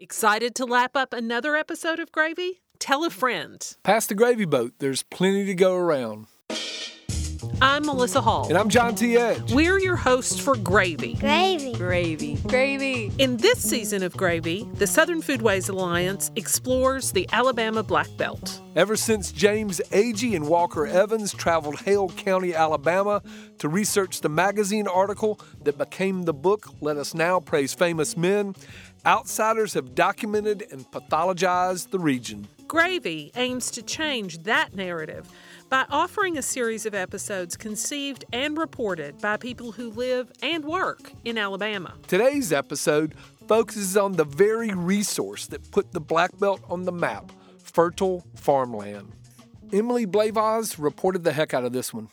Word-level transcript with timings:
Excited 0.00 0.54
to 0.54 0.64
lap 0.64 0.96
up 0.96 1.12
another 1.12 1.56
episode 1.56 1.98
of 1.98 2.12
Gravy? 2.12 2.60
Tell 2.78 3.04
a 3.04 3.10
friend. 3.10 3.76
Pass 3.82 4.06
the 4.06 4.14
gravy 4.14 4.44
boat. 4.44 4.74
There's 4.78 5.02
plenty 5.02 5.44
to 5.46 5.54
go 5.54 5.74
around. 5.74 6.28
I'm 7.60 7.84
Melissa 7.84 8.20
Hall. 8.20 8.46
And 8.48 8.56
I'm 8.56 8.68
John 8.68 8.94
T. 8.94 9.16
Edge. 9.16 9.52
We're 9.52 9.80
your 9.80 9.96
hosts 9.96 10.38
for 10.38 10.54
Gravy. 10.54 11.14
Gravy. 11.14 11.72
Gravy. 11.72 12.36
Gravy. 12.46 13.10
In 13.18 13.38
this 13.38 13.58
season 13.58 14.04
of 14.04 14.16
Gravy, 14.16 14.68
the 14.74 14.86
Southern 14.86 15.20
Foodways 15.20 15.68
Alliance 15.68 16.30
explores 16.36 17.10
the 17.10 17.28
Alabama 17.32 17.82
Black 17.82 18.06
Belt. 18.16 18.60
Ever 18.76 18.94
since 18.94 19.32
James 19.32 19.80
Agee 19.90 20.36
and 20.36 20.46
Walker 20.46 20.86
Evans 20.86 21.34
traveled 21.34 21.80
Hale 21.80 22.10
County, 22.10 22.54
Alabama 22.54 23.20
to 23.58 23.68
research 23.68 24.20
the 24.20 24.28
magazine 24.28 24.86
article 24.86 25.40
that 25.64 25.76
became 25.76 26.22
the 26.22 26.34
book 26.34 26.68
Let 26.80 26.96
Us 26.96 27.12
Now 27.12 27.40
Praise 27.40 27.74
Famous 27.74 28.16
Men, 28.16 28.54
outsiders 29.08 29.72
have 29.72 29.94
documented 29.94 30.66
and 30.70 30.88
pathologized 30.90 31.90
the 31.90 31.98
region. 31.98 32.46
Gravy 32.68 33.32
aims 33.36 33.70
to 33.70 33.82
change 33.82 34.42
that 34.42 34.74
narrative 34.76 35.26
by 35.70 35.86
offering 35.88 36.36
a 36.36 36.42
series 36.42 36.84
of 36.84 36.94
episodes 36.94 37.56
conceived 37.56 38.26
and 38.34 38.58
reported 38.58 39.18
by 39.22 39.38
people 39.38 39.72
who 39.72 39.90
live 39.92 40.30
and 40.42 40.62
work 40.62 41.10
in 41.24 41.38
Alabama. 41.38 41.94
Today's 42.06 42.52
episode 42.52 43.14
focuses 43.46 43.96
on 43.96 44.12
the 44.12 44.24
very 44.24 44.74
resource 44.74 45.46
that 45.46 45.70
put 45.70 45.92
the 45.92 46.00
Black 46.00 46.38
Belt 46.38 46.60
on 46.68 46.82
the 46.82 46.92
map 46.92 47.32
fertile 47.62 48.26
farmland. 48.36 49.10
Emily 49.72 50.06
Blejwas 50.06 50.76
reported 50.78 51.24
the 51.24 51.32
heck 51.32 51.54
out 51.54 51.64
of 51.64 51.72
this 51.72 51.94
one. 51.94 52.10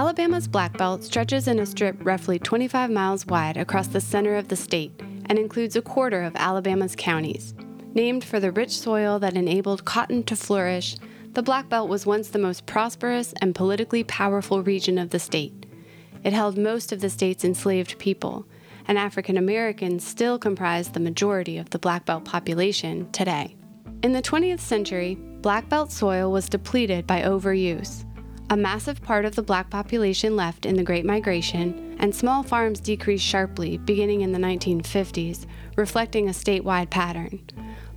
Alabama's 0.00 0.48
Black 0.48 0.78
Belt 0.78 1.04
stretches 1.04 1.46
in 1.46 1.58
a 1.58 1.66
strip 1.66 1.94
roughly 2.06 2.38
25 2.38 2.88
miles 2.88 3.26
wide 3.26 3.58
across 3.58 3.88
the 3.88 4.00
center 4.00 4.34
of 4.34 4.48
the 4.48 4.56
state 4.56 4.90
and 5.26 5.38
includes 5.38 5.76
a 5.76 5.82
quarter 5.82 6.22
of 6.22 6.34
Alabama's 6.36 6.96
counties. 6.96 7.52
Named 7.92 8.24
for 8.24 8.40
the 8.40 8.50
rich 8.50 8.70
soil 8.70 9.18
that 9.18 9.36
enabled 9.36 9.84
cotton 9.84 10.22
to 10.22 10.34
flourish, 10.34 10.96
the 11.34 11.42
Black 11.42 11.68
Belt 11.68 11.90
was 11.90 12.06
once 12.06 12.30
the 12.30 12.38
most 12.38 12.64
prosperous 12.64 13.34
and 13.42 13.54
politically 13.54 14.02
powerful 14.02 14.62
region 14.62 14.96
of 14.96 15.10
the 15.10 15.18
state. 15.18 15.66
It 16.24 16.32
held 16.32 16.56
most 16.56 16.92
of 16.92 17.02
the 17.02 17.10
state's 17.10 17.44
enslaved 17.44 17.98
people, 17.98 18.46
and 18.88 18.96
African 18.96 19.36
Americans 19.36 20.02
still 20.02 20.38
comprise 20.38 20.88
the 20.88 20.98
majority 20.98 21.58
of 21.58 21.68
the 21.68 21.78
Black 21.78 22.06
Belt 22.06 22.24
population 22.24 23.12
today. 23.12 23.54
In 24.02 24.12
the 24.12 24.22
20th 24.22 24.60
century, 24.60 25.16
Black 25.42 25.68
Belt 25.68 25.92
soil 25.92 26.32
was 26.32 26.48
depleted 26.48 27.06
by 27.06 27.20
overuse. 27.20 28.06
A 28.52 28.56
massive 28.56 29.00
part 29.00 29.24
of 29.24 29.36
the 29.36 29.44
black 29.44 29.70
population 29.70 30.34
left 30.34 30.66
in 30.66 30.74
the 30.74 30.82
Great 30.82 31.04
Migration, 31.04 31.96
and 32.00 32.12
small 32.12 32.42
farms 32.42 32.80
decreased 32.80 33.24
sharply 33.24 33.78
beginning 33.78 34.22
in 34.22 34.32
the 34.32 34.40
1950s, 34.40 35.46
reflecting 35.76 36.26
a 36.28 36.32
statewide 36.32 36.90
pattern. 36.90 37.40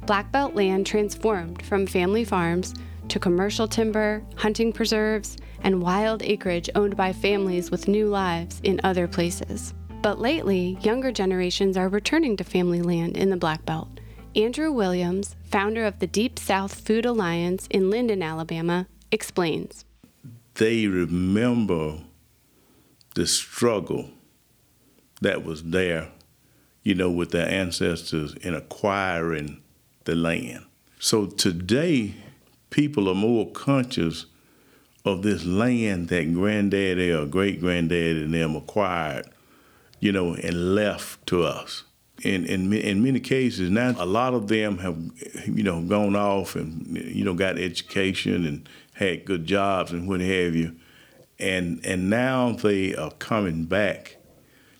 Black 0.06 0.32
Belt 0.32 0.54
land 0.54 0.86
transformed 0.86 1.64
from 1.64 1.88
family 1.88 2.24
farms 2.24 2.76
to 3.08 3.18
commercial 3.18 3.68
timber, 3.68 4.24
hunting 4.36 4.72
preserves, 4.72 5.38
and 5.62 5.82
wild 5.82 6.22
acreage 6.22 6.70
owned 6.76 6.96
by 6.96 7.12
families 7.12 7.72
with 7.72 7.88
new 7.88 8.08
lives 8.08 8.62
in 8.64 8.80
other 8.84 9.08
places. 9.08 9.74
But 10.04 10.20
lately, 10.20 10.78
younger 10.82 11.12
generations 11.12 11.78
are 11.78 11.90
returning 11.90 12.38
to 12.38 12.44
family 12.44 12.84
land 12.84 13.18
in 13.18 13.32
the 13.32 13.38
Black 13.38 13.66
Belt. 13.66 13.90
Andrew 14.36 14.72
Williams, 14.72 15.36
founder 15.46 15.84
of 15.84 15.98
the 15.98 16.06
Deep 16.06 16.38
South 16.38 16.76
Food 16.76 17.08
Alliance 17.08 17.68
in 17.72 17.90
Linden, 17.90 18.22
Alabama, 18.22 18.86
explains. 19.12 19.86
They 20.56 20.88
remember 20.88 22.00
the 23.16 23.26
struggle 23.28 24.10
that 25.22 25.44
was 25.44 25.64
there, 25.64 26.10
you 26.84 26.96
know, 26.96 27.10
with 27.10 27.32
their 27.32 27.48
ancestors 27.48 28.34
in 28.36 28.54
acquiring 28.54 29.62
the 30.06 30.16
land. 30.16 30.66
So 31.00 31.26
today, 31.26 32.16
people 32.70 33.10
are 33.10 33.16
more 33.16 33.50
conscious 33.52 34.26
of 35.06 35.22
this 35.22 35.44
land 35.46 36.10
that 36.10 36.34
granddaddy 36.34 37.12
or 37.12 37.26
great 37.26 37.60
granddaddy 37.60 38.24
and 38.24 38.34
them 38.34 38.56
acquired, 38.56 39.26
you 40.00 40.12
know, 40.12 40.34
and 40.34 40.76
left 40.76 41.26
to 41.28 41.44
us. 41.44 41.84
In, 42.24 42.46
in, 42.46 42.72
in 42.72 43.04
many 43.04 43.20
cases 43.20 43.70
now, 43.70 43.96
a 43.98 44.06
lot 44.06 44.34
of 44.34 44.48
them 44.48 44.78
have, 44.78 44.98
you 45.46 45.64
know, 45.64 45.82
gone 45.82 46.16
off 46.16 46.56
and 46.56 46.96
you 46.96 47.26
know 47.26 47.34
got 47.34 47.58
education 47.58 48.46
and 48.46 48.70
had 48.94 49.26
good 49.26 49.46
jobs 49.46 49.92
and 49.92 50.08
what 50.08 50.22
have 50.22 50.56
you, 50.56 50.76
and 51.40 51.84
and 51.86 52.10
now 52.10 52.52
they 52.52 52.96
are 52.96 53.12
coming 53.12 53.66
back, 53.66 54.18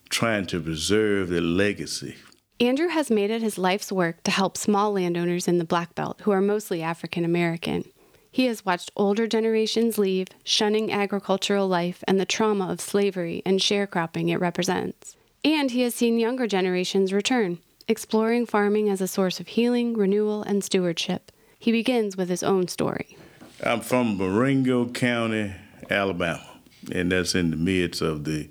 trying 0.10 0.46
to 0.48 0.60
preserve 0.62 1.30
their 1.30 1.42
legacy. 1.42 2.16
Andrew 2.60 2.88
has 2.88 3.10
made 3.10 3.32
it 3.32 3.42
his 3.42 3.58
life's 3.58 3.92
work 3.92 4.24
to 4.24 4.32
help 4.32 4.58
small 4.58 4.94
landowners 4.94 5.48
in 5.48 5.58
the 5.58 5.66
Black 5.66 5.96
Belt 5.96 6.22
who 6.22 6.32
are 6.32 6.42
mostly 6.42 6.82
African 6.82 7.26
American. 7.26 7.84
He 8.32 8.46
has 8.46 8.66
watched 8.66 8.92
older 8.96 9.28
generations 9.28 9.98
leave, 9.98 10.28
shunning 10.44 10.92
agricultural 10.92 11.68
life 11.68 12.04
and 12.08 12.20
the 12.20 12.26
trauma 12.26 12.72
of 12.72 12.82
slavery 12.82 13.42
and 13.46 13.60
sharecropping 13.60 14.32
it 14.32 14.40
represents. 14.40 15.16
And 15.44 15.72
he 15.72 15.82
has 15.82 15.94
seen 15.94 16.18
younger 16.18 16.48
generations 16.48 17.12
return, 17.12 17.60
exploring 17.88 18.46
farming 18.46 18.90
as 18.90 19.02
a 19.02 19.08
source 19.08 19.40
of 19.40 19.50
healing, 19.50 19.94
renewal, 19.96 20.42
and 20.42 20.64
stewardship. 20.64 21.32
He 21.60 21.72
begins 21.72 22.16
with 22.16 22.30
his 22.30 22.44
own 22.44 22.68
story. 22.68 23.18
I'm 23.66 23.80
from 23.80 24.18
Marengo 24.18 24.90
County, 24.90 25.54
Alabama, 25.90 26.46
and 26.92 27.10
that's 27.10 27.34
in 27.34 27.50
the 27.50 27.56
midst 27.56 28.02
of 28.02 28.26
the 28.26 28.50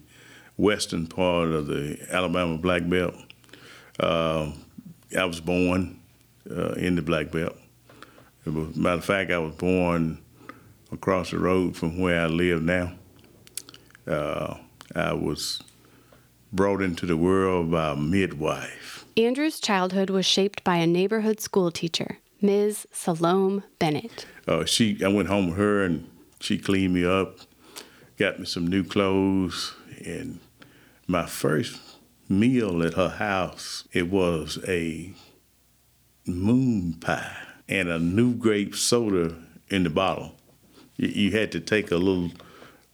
western 0.57 1.07
part 1.07 1.51
of 1.51 1.67
the 1.67 1.99
Alabama 2.11 2.57
Black 2.57 2.89
Belt. 2.89 3.15
Uh, 4.01 4.53
I 5.17 5.25
was 5.27 5.39
born 5.39 6.01
uh, 6.51 6.73
in 6.73 6.97
the 6.97 7.03
Black 7.03 7.31
Belt. 7.31 7.55
Was, 8.47 8.75
matter 8.75 8.99
of 8.99 9.05
fact, 9.05 9.31
I 9.31 9.39
was 9.39 9.55
born 9.55 10.19
across 10.91 11.31
the 11.31 11.39
road 11.39 11.77
from 11.77 12.01
where 12.01 12.23
I 12.23 12.27
live 12.27 12.63
now. 12.63 12.95
Uh, 14.07 14.57
I 14.95 15.13
was 15.13 15.63
brought 16.55 16.81
into 16.81 17.05
the 17.05 17.19
world 17.19 17.71
by 17.71 17.91
a 17.91 17.97
midwife. 17.97 19.05
Andrew's 19.19 19.61
childhood 19.61 20.09
was 20.09 20.25
shaped 20.25 20.65
by 20.65 20.77
a 20.77 20.87
neighborhood 20.87 21.39
school 21.39 21.71
teacher, 21.71 22.19
Ms. 22.43 22.87
Salome 22.93 23.63
Bennett. 23.79 24.27
Uh, 24.47 24.65
she, 24.65 25.03
I 25.05 25.09
went 25.09 25.29
home 25.29 25.49
with 25.49 25.59
her, 25.59 25.83
and 25.83 26.11
she 26.41 26.59
cleaned 26.59 26.95
me 26.95 27.05
up, 27.05 27.39
got 28.19 28.39
me 28.39 28.47
some 28.47 28.67
new 28.67 28.85
clothes, 28.85 29.75
and 30.05 30.41
my 31.07 31.27
first 31.27 31.81
meal 32.29 32.83
at 32.83 32.95
her 32.95 33.09
house, 33.09 33.87
it 33.93 34.11
was 34.11 34.59
a 34.67 35.13
moon 36.27 36.95
pie 36.95 37.37
and 37.69 37.89
a 37.89 37.99
new 37.99 38.35
grape 38.35 38.75
soda 38.75 39.35
in 39.69 39.85
the 39.85 39.91
bottle. 39.91 40.35
You, 40.97 41.09
you 41.09 41.31
had 41.33 41.53
to 41.53 41.61
take 41.61 41.91
a 41.91 41.97
little 41.97 42.31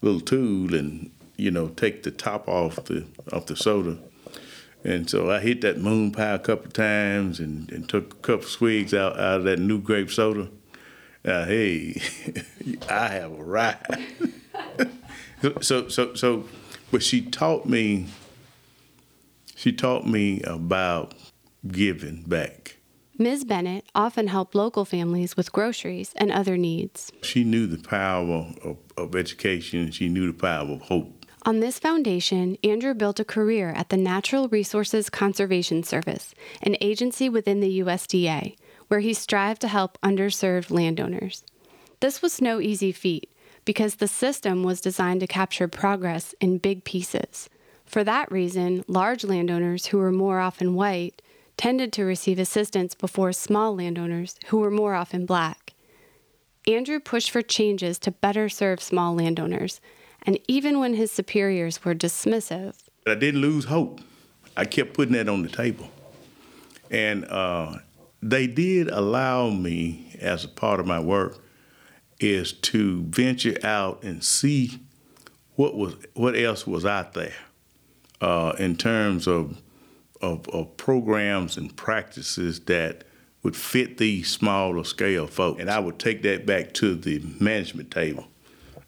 little 0.01 0.21
tool 0.21 0.75
and 0.75 1.11
you 1.37 1.51
know 1.51 1.69
take 1.69 2.03
the 2.03 2.11
top 2.11 2.49
off 2.49 2.77
the 2.85 3.07
off 3.33 3.47
the 3.47 3.57
soda. 3.57 3.99
And 4.85 5.09
so 5.11 5.31
I 5.31 5.41
hit 5.41 5.61
that 5.63 5.79
moon 5.79 6.13
pie 6.13 6.35
a 6.35 6.39
couple 6.39 6.71
times 6.71 7.41
and, 7.41 7.71
and 7.73 7.89
took 7.89 8.13
a 8.13 8.17
couple 8.17 8.47
swigs 8.47 8.95
out, 8.95 9.19
out 9.19 9.39
of 9.41 9.45
that 9.45 9.59
new 9.59 9.81
grape 9.81 10.11
soda. 10.11 10.49
Uh, 11.25 11.45
hey, 11.47 12.01
I 12.89 13.09
have 13.09 13.33
arrived. 13.39 13.99
so 15.61 15.89
so 15.89 16.15
so, 16.15 16.45
but 16.91 17.03
she 17.03 17.21
taught 17.23 17.67
me 17.67 18.07
she 19.55 19.73
taught 19.73 20.07
me 20.07 20.41
about 20.43 21.15
giving 21.67 22.23
back. 22.23 22.77
Ms. 23.19 23.45
Bennett 23.45 23.85
often 23.97 24.29
helped 24.29 24.55
local 24.55 24.85
families 24.85 25.37
with 25.37 25.51
groceries 25.51 26.13
and 26.15 26.31
other 26.31 26.57
needs. 26.57 27.11
She 27.23 27.43
knew 27.43 27.67
the 27.67 27.83
power 27.83 28.47
of, 28.63 28.77
of 28.97 29.17
education, 29.17 29.91
she 29.91 30.09
knew 30.09 30.31
the 30.31 30.39
power 30.39 30.71
of 30.71 30.83
hope. 30.83 31.18
On 31.43 31.61
this 31.61 31.79
foundation, 31.79 32.59
Andrew 32.65 32.95
built 32.95 33.21
a 33.21 33.25
career 33.25 33.71
at 33.71 33.91
the 33.91 33.97
Natural 33.97 34.49
Resources 34.49 35.09
Conservation 35.09 35.83
Service, 35.83 36.35
an 36.63 36.77
agency 36.81 37.29
within 37.29 37.61
the 37.61 37.81
USDA, 37.81 38.57
where 38.89 39.01
he 39.01 39.15
strived 39.15 39.61
to 39.61 39.69
help 39.69 39.99
underserved 40.03 40.71
landowners. 40.71 41.45
This 42.01 42.23
was 42.23 42.41
no 42.41 42.61
easy 42.61 42.93
feat 42.93 43.31
because 43.65 43.97
the 43.97 44.09
system 44.09 44.63
was 44.63 44.81
designed 44.81 45.21
to 45.21 45.27
capture 45.27 45.69
progress 45.69 46.35
in 46.41 46.59
big 46.59 46.85
pieces. 46.85 47.49
For 47.85 48.03
that 48.05 48.33
reason, 48.33 48.85
large 48.89 49.25
landowners 49.25 49.87
who 49.87 49.99
were 49.99 50.13
more 50.13 50.41
often 50.41 50.75
white 50.75 51.23
tended 51.57 51.93
to 51.93 52.05
receive 52.05 52.39
assistance 52.39 52.95
before 52.95 53.33
small 53.33 53.75
landowners 53.77 54.37
who 54.47 54.59
were 54.59 54.71
more 54.71 54.95
often 54.95 55.27
black. 55.27 55.75
Andrew 56.67 57.01
pushed 57.01 57.31
for 57.31 57.43
changes 57.43 57.99
to 58.01 58.11
better 58.11 58.49
serve 58.49 58.81
small 58.81 59.15
landowners, 59.15 59.81
and 60.23 60.39
even 60.49 60.79
when 60.79 60.95
his 60.95 61.11
superiors 61.11 61.85
were 61.85 61.95
dismissive, 61.95 62.75
I 63.07 63.15
didn't 63.15 63.41
lose 63.41 63.67
hope. 63.67 64.01
I 64.57 64.65
kept 64.65 64.95
putting 64.95 65.15
that 65.15 65.29
on 65.29 65.43
the 65.43 65.49
table. 65.49 65.89
And 66.91 67.25
uh, 67.27 67.77
they 68.23 68.47
did 68.47 68.89
allow 68.89 69.51
me, 69.51 70.17
as 70.21 70.45
a 70.45 70.49
part 70.49 70.81
of 70.81 70.87
my 70.87 71.01
work, 71.01 71.39
is 72.19 72.53
to 72.53 73.05
venture 73.05 73.57
out 73.63 74.03
and 74.03 74.25
see 74.25 74.81
what 75.55 75.77
was 75.77 75.95
what 76.15 76.37
else 76.37 76.67
was 76.67 76.85
out 76.85 77.15
there 77.15 77.35
uh, 78.21 78.55
in 78.59 78.77
terms 78.77 79.27
of, 79.27 79.61
of, 80.21 80.49
of 80.49 80.77
programs 80.77 81.57
and 81.57 81.77
practices 81.77 82.61
that 82.61 83.05
would 83.43 83.57
fit 83.57 83.99
these 83.99 84.31
smaller 84.31 84.83
scale 84.85 85.27
folks. 85.27 85.61
And 85.61 85.71
I 85.71 85.79
would 85.79 85.99
take 85.99 86.23
that 86.23 86.45
back 86.45 86.75
to 86.75 86.95
the 86.95 87.21
management 87.41 87.91
table 87.91 88.27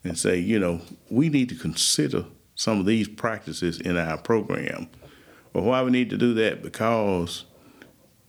and 0.04 0.18
say, 0.18 0.38
you 0.38 0.58
know, 0.58 0.80
we 1.10 1.28
need 1.28 1.48
to 1.50 1.54
consider 1.54 2.24
some 2.54 2.80
of 2.80 2.86
these 2.86 3.08
practices 3.08 3.80
in 3.80 3.96
our 3.96 4.18
program. 4.18 4.88
Well, 5.52 5.64
why 5.64 5.82
we 5.82 5.90
need 5.90 6.10
to 6.10 6.16
do 6.16 6.34
that? 6.34 6.62
Because 6.62 7.44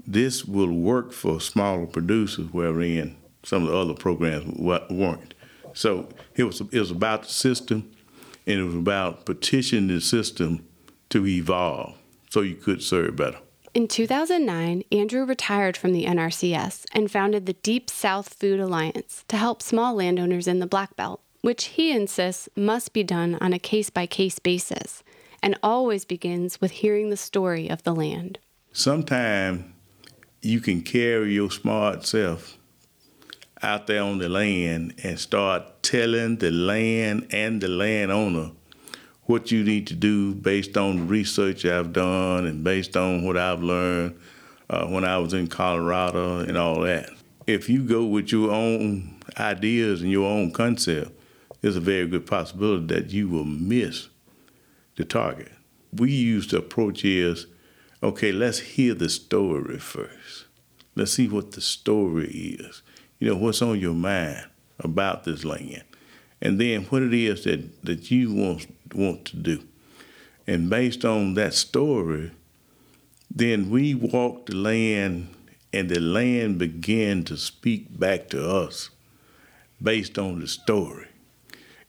this 0.06 0.46
will 0.46 0.72
work 0.72 1.12
for 1.12 1.40
smaller 1.40 1.86
producers 1.86 2.48
wherein 2.52 3.18
some 3.44 3.64
of 3.64 3.70
the 3.70 3.78
other 3.78 3.94
programs 3.94 4.58
weren't. 4.58 5.34
So 5.74 6.10
it 6.36 6.44
was 6.44 6.62
it 6.62 6.80
was 6.80 6.92
about 6.92 7.24
the 7.24 7.30
system, 7.30 7.92
and 8.46 8.60
it 8.60 8.64
was 8.64 8.76
about 8.76 9.26
petitioning 9.26 9.88
the 9.88 10.02
system 10.02 10.66
to 11.10 11.26
evolve 11.26 11.96
so 12.30 12.42
you 12.42 12.56
could 12.56 12.82
serve 12.82 13.16
better. 13.16 13.38
In 13.74 13.88
2009, 13.88 14.84
Andrew 14.92 15.24
retired 15.24 15.78
from 15.78 15.94
the 15.94 16.06
NRCS 16.06 16.86
and 16.94 17.10
founded 17.10 17.46
the 17.46 17.54
Deep 17.54 17.90
South 17.90 18.34
Food 18.34 18.60
Alliance 18.60 19.24
to 19.30 19.38
help 19.38 19.62
small 19.62 19.96
landowners 19.96 20.46
in 20.46 20.60
the 20.60 20.68
Black 20.68 20.96
Belt, 20.98 21.22
which 21.42 21.66
he 21.66 21.92
insists 21.92 22.48
must 22.56 22.94
be 22.94 23.04
done 23.04 23.38
on 23.42 23.54
a 23.54 23.60
case 23.60 23.90
by 23.90 24.06
case 24.06 24.40
basis 24.40 25.04
and 25.44 25.58
always 25.64 26.06
begins 26.06 26.62
with 26.62 26.72
hearing 26.72 27.10
the 27.10 27.18
story 27.18 27.70
of 27.70 27.84
the 27.84 27.94
land. 27.94 28.40
Sometimes 28.72 29.66
you 30.42 30.60
can 30.60 30.82
carry 30.82 31.34
your 31.34 31.52
smart 31.52 32.06
self 32.06 32.58
out 33.64 33.88
there 33.88 34.02
on 34.02 34.18
the 34.18 34.30
land 34.30 34.94
and 35.04 35.20
start 35.20 35.84
telling 35.84 36.38
the 36.38 36.52
land 36.52 37.28
and 37.32 37.62
the 37.62 37.68
landowner 37.68 38.52
what 39.24 39.52
you 39.52 39.64
need 39.64 39.88
to 39.88 39.94
do 39.94 40.34
based 40.34 40.78
on 40.78 41.08
research 41.08 41.66
I've 41.66 41.94
done 41.94 42.46
and 42.46 42.64
based 42.64 42.98
on 42.98 43.24
what 43.24 43.38
I've 43.38 43.62
learned 43.62 44.20
uh, 44.70 44.88
when 44.88 45.06
I 45.06 45.18
was 45.20 45.34
in 45.34 45.48
Colorado 45.48 46.40
and 46.40 46.58
all 46.58 46.82
that. 46.82 47.10
If 47.48 47.70
you 47.70 47.84
go 47.84 48.06
with 48.06 48.32
your 48.32 48.52
own 48.52 49.20
ideas 49.38 50.02
and 50.02 50.12
your 50.12 50.28
own 50.28 50.52
concept, 50.52 51.12
there's 51.62 51.76
a 51.76 51.82
very 51.82 52.08
good 52.08 52.26
possibility 52.26 52.94
that 52.94 53.12
you 53.12 53.30
will 53.30 53.46
miss 53.46 54.10
the 54.96 55.06
target. 55.06 55.52
We 55.94 56.12
use 56.12 56.48
the 56.48 56.58
approach 56.58 57.06
is, 57.06 57.48
okay, 58.02 58.32
let's 58.32 58.60
hear 58.60 58.94
the 58.94 59.10
story 59.10 59.78
first. 59.78 60.46
Let's 60.96 61.14
see 61.14 61.28
what 61.28 61.52
the 61.52 61.62
story 61.62 62.58
is. 62.60 62.82
You 63.20 63.30
know, 63.30 63.38
what's 63.38 63.62
on 63.62 63.80
your 63.80 63.94
mind 63.94 64.48
about 64.80 65.24
this 65.24 65.46
land. 65.46 65.84
And 66.42 66.60
then 66.60 66.84
what 66.86 67.04
it 67.04 67.14
is 67.14 67.44
that, 67.44 67.84
that 67.84 68.10
you 68.10 68.34
want, 68.34 68.68
want 68.96 69.26
to 69.26 69.38
do. 69.38 69.64
And 70.48 70.70
based 70.70 71.06
on 71.06 71.36
that 71.36 71.54
story, 71.54 72.32
then 73.30 73.70
we 73.70 73.94
walk 73.94 74.48
the 74.48 74.56
land 74.56 75.34
and 75.72 75.88
the 75.88 76.00
land 76.00 76.58
began 76.58 77.24
to 77.26 77.38
speak 77.38 77.98
back 77.98 78.30
to 78.30 78.50
us 78.50 78.90
based 79.82 80.18
on 80.18 80.40
the 80.40 80.48
story. 80.48 81.08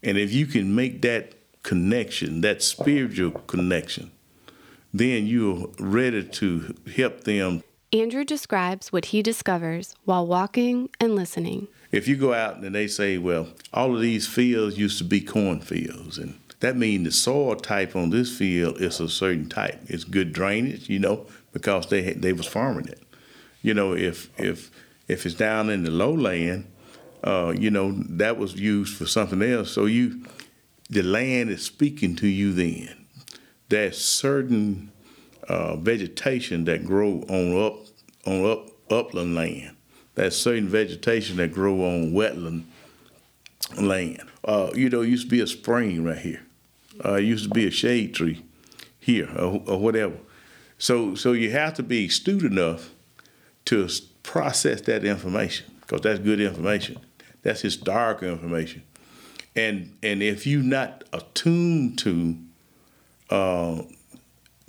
And 0.02 0.19
if 0.19 0.32
you 0.32 0.46
can 0.46 0.75
make 0.75 1.02
that 1.02 1.34
connection, 1.62 2.40
that 2.40 2.62
spiritual 2.62 3.31
connection, 3.31 4.10
then 4.93 5.26
you're 5.26 5.69
ready 5.78 6.25
to 6.25 6.75
help 6.94 7.25
them 7.25 7.62
Andrew 7.94 8.25
describes 8.25 8.90
what 8.90 9.06
he 9.06 9.22
discovers 9.22 9.94
while 10.06 10.26
walking 10.26 10.88
and 10.99 11.14
listening. 11.14 11.69
If 11.90 12.08
you 12.08 12.16
go 12.16 12.32
out 12.32 12.56
and 12.56 12.75
they 12.75 12.87
say, 12.87 13.19
well, 13.19 13.49
all 13.75 13.94
of 13.94 14.00
these 14.00 14.26
fields 14.26 14.78
used 14.78 14.96
to 14.99 15.04
be 15.04 15.20
cornfields, 15.20 16.16
and 16.16 16.38
that 16.60 16.75
means 16.75 17.04
the 17.04 17.12
soil 17.12 17.54
type 17.54 17.94
on 17.94 18.08
this 18.08 18.34
field 18.34 18.81
is 18.81 18.99
a 18.99 19.10
certain 19.10 19.46
type. 19.46 19.78
It's 19.88 20.04
good 20.04 20.32
drainage, 20.32 20.88
you 20.88 20.99
know, 20.99 21.26
because 21.52 21.88
they 21.88 22.14
they 22.14 22.32
was 22.32 22.46
farming 22.46 22.88
it. 22.88 23.02
You 23.60 23.75
know, 23.75 23.93
if 23.93 24.31
if 24.40 24.70
if 25.06 25.26
it's 25.26 25.34
down 25.34 25.69
in 25.69 25.82
the 25.82 25.90
lowland, 25.90 26.71
uh, 27.24 27.54
you 27.56 27.70
know, 27.70 27.92
that 27.92 28.36
was 28.36 28.54
used 28.54 28.96
for 28.96 29.06
something 29.06 29.42
else. 29.42 29.70
So 29.70 29.86
you, 29.86 30.24
the 30.90 31.02
land 31.02 31.50
is 31.50 31.62
speaking 31.62 32.16
to 32.16 32.26
you. 32.26 32.52
Then 32.52 33.06
there's 33.69 33.98
certain 33.98 34.90
uh, 35.48 35.76
vegetation 35.76 36.64
that 36.64 36.84
grow 36.84 37.24
on 37.28 37.64
up 37.64 37.86
on 38.26 38.44
up 38.50 38.69
upland 38.90 39.34
land. 39.34 39.76
That's 40.14 40.36
certain 40.36 40.69
vegetation 40.69 41.36
that 41.36 41.52
grow 41.52 41.80
on 41.84 42.12
wetland 42.12 42.64
land. 43.80 44.22
Uh, 44.44 44.70
you 44.75 44.90
know, 44.90 45.00
used 45.00 45.25
to 45.25 45.30
be 45.30 45.40
a 45.40 45.46
spring 45.46 46.04
right 46.04 46.18
here. 46.18 46.42
Uh, 47.04 47.16
used 47.16 47.44
to 47.44 47.50
be 47.50 47.66
a 47.66 47.70
shade 47.70 48.14
tree 48.14 48.44
here 49.00 49.30
or, 49.36 49.62
or 49.66 49.78
whatever. 49.78 50.16
So, 50.78 51.14
so 51.14 51.32
you 51.32 51.50
have 51.52 51.75
to 51.75 51.82
be 51.82 52.06
astute 52.06 52.42
enough 52.42 52.90
to 53.66 53.88
process 54.22 54.80
that 54.82 55.04
information 55.04 55.66
because 55.80 56.00
that's 56.02 56.18
good 56.18 56.40
information. 56.40 56.98
That's 57.42 57.60
historical 57.60 58.28
information. 58.28 58.82
And 59.54 59.96
and 60.02 60.22
if 60.22 60.46
you're 60.46 60.62
not 60.62 61.04
attuned 61.12 61.98
to 61.98 62.36
uh, 63.30 63.82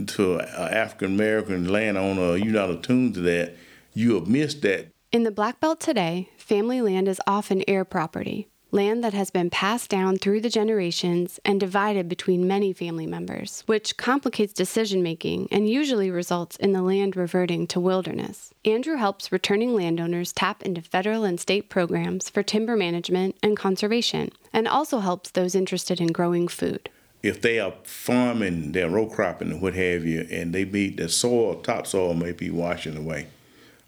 to 0.07 0.41
African 0.41 1.13
American 1.13 1.67
landowner, 1.69 2.35
you're 2.35 2.53
not 2.53 2.69
attuned 2.69 3.13
to 3.15 3.21
that, 3.21 3.55
you 3.93 4.15
have 4.15 4.27
missed 4.27 4.61
that. 4.63 4.87
In 5.11 5.23
the 5.23 5.31
Black 5.31 5.59
Belt 5.59 5.79
today, 5.79 6.29
family 6.37 6.81
land 6.81 7.07
is 7.07 7.21
often 7.27 7.63
heir 7.67 7.85
property, 7.85 8.47
land 8.73 9.03
that 9.03 9.13
has 9.13 9.29
been 9.29 9.49
passed 9.49 9.89
down 9.89 10.17
through 10.17 10.41
the 10.41 10.49
generations 10.49 11.39
and 11.45 11.59
divided 11.59 12.09
between 12.09 12.47
many 12.47 12.73
family 12.73 13.05
members, 13.05 13.63
which 13.67 13.95
complicates 13.95 14.51
decision 14.51 15.03
making 15.03 15.47
and 15.51 15.69
usually 15.69 16.09
results 16.09 16.57
in 16.57 16.73
the 16.73 16.81
land 16.81 17.15
reverting 17.15 17.67
to 17.67 17.79
wilderness. 17.79 18.51
Andrew 18.65 18.95
helps 18.95 19.31
returning 19.31 19.75
landowners 19.75 20.33
tap 20.33 20.63
into 20.63 20.81
federal 20.81 21.23
and 21.23 21.39
state 21.39 21.69
programs 21.69 22.29
for 22.29 22.41
timber 22.41 22.75
management 22.75 23.37
and 23.43 23.55
conservation, 23.55 24.31
and 24.51 24.67
also 24.67 24.99
helps 24.99 25.31
those 25.31 25.55
interested 25.55 26.01
in 26.01 26.07
growing 26.07 26.47
food 26.47 26.89
if 27.23 27.41
they 27.41 27.57
are 27.57 27.73
farming, 27.83 28.73
they're 28.73 28.89
row 28.89 29.07
cropping 29.07 29.49
and 29.49 29.61
what 29.61 29.73
have 29.75 30.05
you, 30.05 30.27
and 30.29 30.53
they 30.53 30.65
be 30.65 30.89
the 30.89 31.07
soil, 31.07 31.55
topsoil 31.55 32.13
may 32.13 32.33
be 32.33 32.49
washing 32.49 32.97
away. 32.97 33.27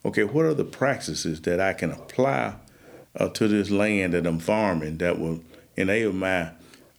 Okay, 0.06 0.24
what 0.24 0.46
are 0.46 0.54
the 0.54 0.64
practices 0.64 1.42
that 1.42 1.60
I 1.60 1.74
can 1.74 1.92
apply 1.92 2.56
uh, 3.18 3.30
to 3.30 3.48
this 3.48 3.70
land 3.70 4.14
that 4.14 4.26
I'm 4.26 4.40
farming 4.40 4.98
that 4.98 5.20
will 5.20 5.42
enable 5.76 6.14
my 6.14 6.52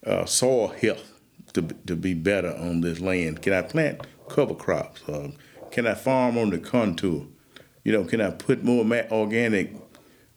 uh, 0.06 0.24
soil 0.24 0.68
health 0.68 1.12
to, 1.52 1.62
to 1.62 1.96
be 1.96 2.14
better 2.14 2.54
on 2.56 2.80
this 2.80 3.00
land? 3.00 3.42
Can 3.42 3.52
I 3.52 3.62
plant 3.62 4.06
cover 4.28 4.54
crops? 4.54 5.06
Uh, 5.08 5.30
can 5.70 5.86
I 5.86 5.94
farm 5.94 6.38
on 6.38 6.50
the 6.50 6.58
contour? 6.58 7.26
You 7.84 7.92
know, 7.92 8.04
can 8.04 8.20
I 8.20 8.30
put 8.30 8.64
more 8.64 8.84
organic 9.10 9.74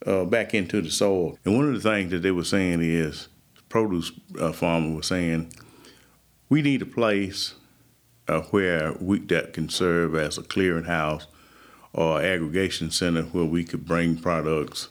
uh, 0.06 0.26
back 0.26 0.54
into 0.54 0.82
the 0.82 0.92
soil? 0.92 1.38
And 1.46 1.56
one 1.56 1.68
of 1.68 1.74
the 1.74 1.90
things 1.90 2.12
that 2.12 2.20
they 2.20 2.32
were 2.32 2.44
saying 2.44 2.82
is, 2.82 3.28
produce 3.70 4.12
uh, 4.40 4.52
farmer 4.52 4.96
was 4.96 5.08
saying, 5.08 5.54
we 6.50 6.62
need 6.62 6.82
a 6.82 6.86
place 6.86 7.54
uh, 8.28 8.42
where 8.52 8.94
we 9.00 9.20
that 9.20 9.54
can 9.54 9.70
serve 9.70 10.16
as 10.16 10.38
a 10.38 10.42
clearinghouse 10.42 11.26
or 11.94 12.22
aggregation 12.22 12.92
center 12.92 13.24
where 13.24 13.46
we 13.46 13.64
could 13.64 13.86
bring 13.86 14.18
products 14.18 14.90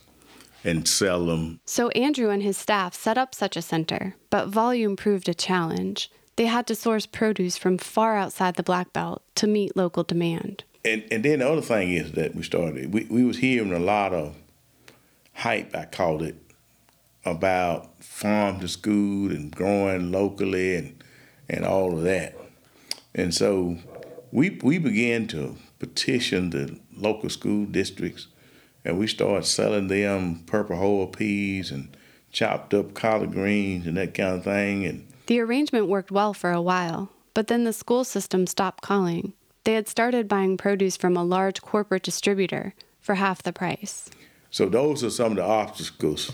and 0.64 0.88
sell 0.88 1.26
them. 1.26 1.60
So 1.64 1.88
Andrew 1.90 2.30
and 2.30 2.42
his 2.42 2.56
staff 2.56 2.94
set 2.94 3.18
up 3.18 3.34
such 3.34 3.56
a 3.56 3.62
center, 3.62 4.16
but 4.30 4.48
volume 4.48 4.96
proved 4.96 5.28
a 5.28 5.34
challenge. 5.34 6.10
They 6.36 6.46
had 6.46 6.66
to 6.68 6.74
source 6.74 7.06
produce 7.06 7.56
from 7.56 7.78
far 7.78 8.16
outside 8.16 8.56
the 8.56 8.62
Black 8.62 8.92
Belt 8.92 9.22
to 9.36 9.46
meet 9.46 9.76
local 9.76 10.04
demand. 10.04 10.64
And 10.84 11.04
and 11.10 11.24
then 11.24 11.40
the 11.40 11.48
other 11.50 11.62
thing 11.62 11.92
is 11.92 12.12
that 12.12 12.34
we 12.34 12.42
started 12.42 12.92
we, 12.92 13.04
we 13.10 13.24
was 13.24 13.38
hearing 13.38 13.72
a 13.72 13.78
lot 13.78 14.12
of 14.12 14.36
hype, 15.34 15.74
I 15.74 15.84
called 15.84 16.22
it, 16.22 16.36
about 17.24 18.02
farm 18.02 18.60
to 18.60 18.68
school 18.68 19.30
and 19.30 19.54
growing 19.54 20.12
locally 20.12 20.76
and 20.76 21.02
and 21.48 21.64
all 21.64 21.96
of 21.96 22.04
that. 22.04 22.36
And 23.14 23.34
so 23.34 23.78
we 24.30 24.58
we 24.62 24.78
began 24.78 25.26
to 25.28 25.56
petition 25.78 26.50
the 26.50 26.78
local 26.96 27.30
school 27.30 27.64
districts, 27.64 28.28
and 28.88 28.98
we 28.98 29.06
started 29.06 29.44
selling 29.44 29.88
them 29.88 30.42
purple 30.46 30.76
hull 30.76 31.06
peas 31.06 31.70
and 31.70 31.94
chopped 32.32 32.72
up 32.72 32.94
collard 32.94 33.32
greens 33.32 33.86
and 33.86 33.98
that 33.98 34.14
kind 34.14 34.36
of 34.36 34.44
thing. 34.44 34.86
And 34.86 35.06
the 35.26 35.40
arrangement 35.40 35.88
worked 35.88 36.10
well 36.10 36.32
for 36.32 36.50
a 36.50 36.62
while, 36.62 37.10
but 37.34 37.48
then 37.48 37.64
the 37.64 37.72
school 37.74 38.02
system 38.02 38.46
stopped 38.46 38.82
calling. 38.82 39.34
They 39.64 39.74
had 39.74 39.88
started 39.88 40.26
buying 40.26 40.56
produce 40.56 40.96
from 40.96 41.16
a 41.16 41.22
large 41.22 41.60
corporate 41.60 42.02
distributor 42.02 42.74
for 42.98 43.16
half 43.16 43.42
the 43.42 43.52
price. 43.52 44.08
So 44.50 44.66
those 44.70 45.04
are 45.04 45.10
some 45.10 45.32
of 45.32 45.36
the 45.36 45.44
obstacles 45.44 46.32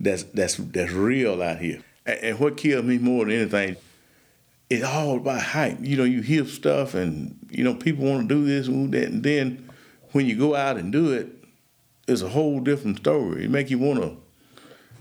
that's 0.00 0.22
that's 0.22 0.56
that's 0.56 0.92
real 0.92 1.42
out 1.42 1.58
here. 1.58 1.82
And, 2.06 2.18
and 2.20 2.38
what 2.38 2.56
killed 2.56 2.86
me 2.86 2.96
more 2.96 3.26
than 3.26 3.34
anything 3.34 3.76
it's 4.68 4.84
all 4.84 5.18
about 5.18 5.42
hype. 5.42 5.78
You 5.80 5.96
know, 5.96 6.02
you 6.02 6.22
hear 6.22 6.44
stuff 6.44 6.94
and, 6.94 7.38
you 7.50 7.62
know, 7.62 7.74
people 7.74 8.04
want 8.04 8.28
to 8.28 8.34
do 8.34 8.44
this 8.44 8.66
and 8.66 8.90
do 8.90 8.98
that. 8.98 9.08
And 9.08 9.22
then 9.22 9.68
when 10.10 10.26
you 10.26 10.36
go 10.36 10.56
out 10.56 10.76
and 10.76 10.90
do 10.90 11.12
it, 11.12 11.35
it's 12.06 12.22
a 12.22 12.28
whole 12.28 12.60
different 12.60 12.98
story. 12.98 13.44
It 13.44 13.50
make 13.50 13.70
you 13.70 13.78
want 13.78 14.02
to 14.02 14.16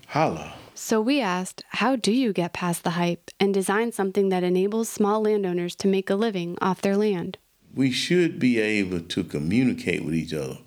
holler. 0.07 0.53
So 0.73 0.99
we 0.99 1.21
asked, 1.21 1.63
how 1.69 1.95
do 1.95 2.11
you 2.11 2.33
get 2.33 2.53
past 2.53 2.83
the 2.83 2.91
hype 2.91 3.31
and 3.39 3.53
design 3.53 3.91
something 3.91 4.29
that 4.29 4.43
enables 4.43 4.89
small 4.89 5.21
landowners 5.21 5.75
to 5.77 5.87
make 5.87 6.09
a 6.09 6.15
living 6.15 6.57
off 6.61 6.81
their 6.81 6.97
land? 6.97 7.37
We 7.73 7.91
should 7.91 8.39
be 8.39 8.59
able 8.59 9.01
to 9.01 9.23
communicate 9.23 10.03
with 10.03 10.13
each 10.15 10.33
other 10.33 10.57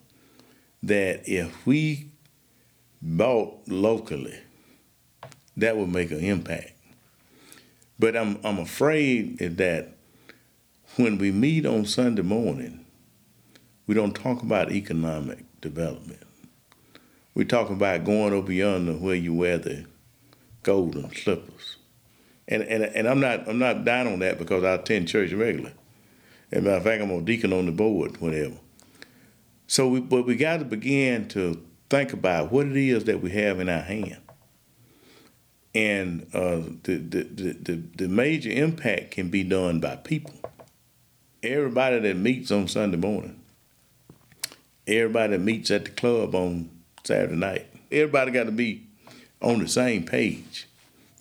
that 0.82 1.28
if 1.28 1.66
we 1.66 2.10
bought 3.02 3.68
locally, 3.68 4.38
that 5.56 5.76
would 5.76 5.88
make 5.88 6.10
an 6.10 6.20
impact. 6.20 6.72
But 7.98 8.16
I'm 8.16 8.38
I'm 8.44 8.58
afraid 8.58 9.38
that 9.38 9.88
when 10.96 11.18
we 11.18 11.32
meet 11.32 11.66
on 11.66 11.84
Sunday 11.84 12.22
morning, 12.22 12.84
we 13.86 13.94
don't 13.94 14.14
talk 14.14 14.42
about 14.42 14.70
economic 14.70 15.44
development. 15.60 16.27
We 17.38 17.44
talk 17.44 17.70
about 17.70 18.04
going 18.04 18.32
over 18.32 18.52
yonder 18.52 18.94
where 18.94 19.14
you 19.14 19.32
wear 19.32 19.58
the 19.58 19.86
golden 20.64 21.14
slippers. 21.14 21.76
And, 22.48 22.64
and, 22.64 22.82
and 22.82 23.06
I'm 23.06 23.20
not 23.20 23.48
I'm 23.48 23.60
not 23.60 23.84
down 23.84 24.08
on 24.08 24.18
that 24.18 24.38
because 24.38 24.64
I 24.64 24.72
attend 24.72 25.06
church 25.06 25.32
regularly. 25.32 25.72
As 26.50 26.58
a 26.58 26.62
matter 26.62 26.78
of 26.78 26.82
fact, 26.82 27.00
I'm 27.00 27.12
a 27.12 27.20
deacon 27.20 27.52
on 27.52 27.66
the 27.66 27.70
board, 27.70 28.20
whatever. 28.20 28.56
So, 29.68 29.86
we, 29.86 30.00
but 30.00 30.26
we 30.26 30.34
got 30.34 30.56
to 30.56 30.64
begin 30.64 31.28
to 31.28 31.64
think 31.88 32.12
about 32.12 32.50
what 32.50 32.66
it 32.66 32.76
is 32.76 33.04
that 33.04 33.22
we 33.22 33.30
have 33.30 33.60
in 33.60 33.68
our 33.68 33.82
hand. 33.82 34.18
And 35.76 36.26
uh, 36.34 36.62
the, 36.82 36.96
the, 36.96 37.22
the, 37.22 37.82
the 37.98 38.08
major 38.08 38.50
impact 38.50 39.12
can 39.12 39.30
be 39.30 39.44
done 39.44 39.78
by 39.78 39.94
people. 39.94 40.34
Everybody 41.44 42.00
that 42.00 42.16
meets 42.16 42.50
on 42.50 42.66
Sunday 42.66 42.96
morning, 42.96 43.40
everybody 44.88 45.36
that 45.36 45.40
meets 45.40 45.70
at 45.70 45.84
the 45.84 45.92
club 45.92 46.34
on 46.34 46.70
Saturday 47.08 47.36
night, 47.36 47.66
everybody 47.90 48.30
got 48.30 48.44
to 48.44 48.52
be 48.52 48.86
on 49.40 49.60
the 49.60 49.66
same 49.66 50.04
page. 50.04 50.68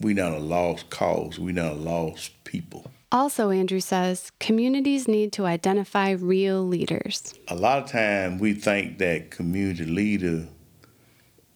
We 0.02 0.14
not 0.14 0.34
a 0.34 0.38
lost 0.38 0.90
cause. 0.90 1.40
We 1.40 1.54
not 1.54 1.72
a 1.72 1.76
lost 1.76 2.44
people. 2.44 2.92
Also, 3.10 3.52
Andrew 3.52 3.80
says 3.80 4.34
communities 4.42 5.08
need 5.08 5.32
to 5.32 5.46
identify 5.46 6.12
real 6.12 6.68
leaders. 6.68 7.34
A 7.48 7.56
lot 7.56 7.82
of 7.82 7.90
time 7.90 8.38
we 8.38 8.52
think 8.52 8.98
that 8.98 9.32
community 9.32 9.86
leader 9.86 10.50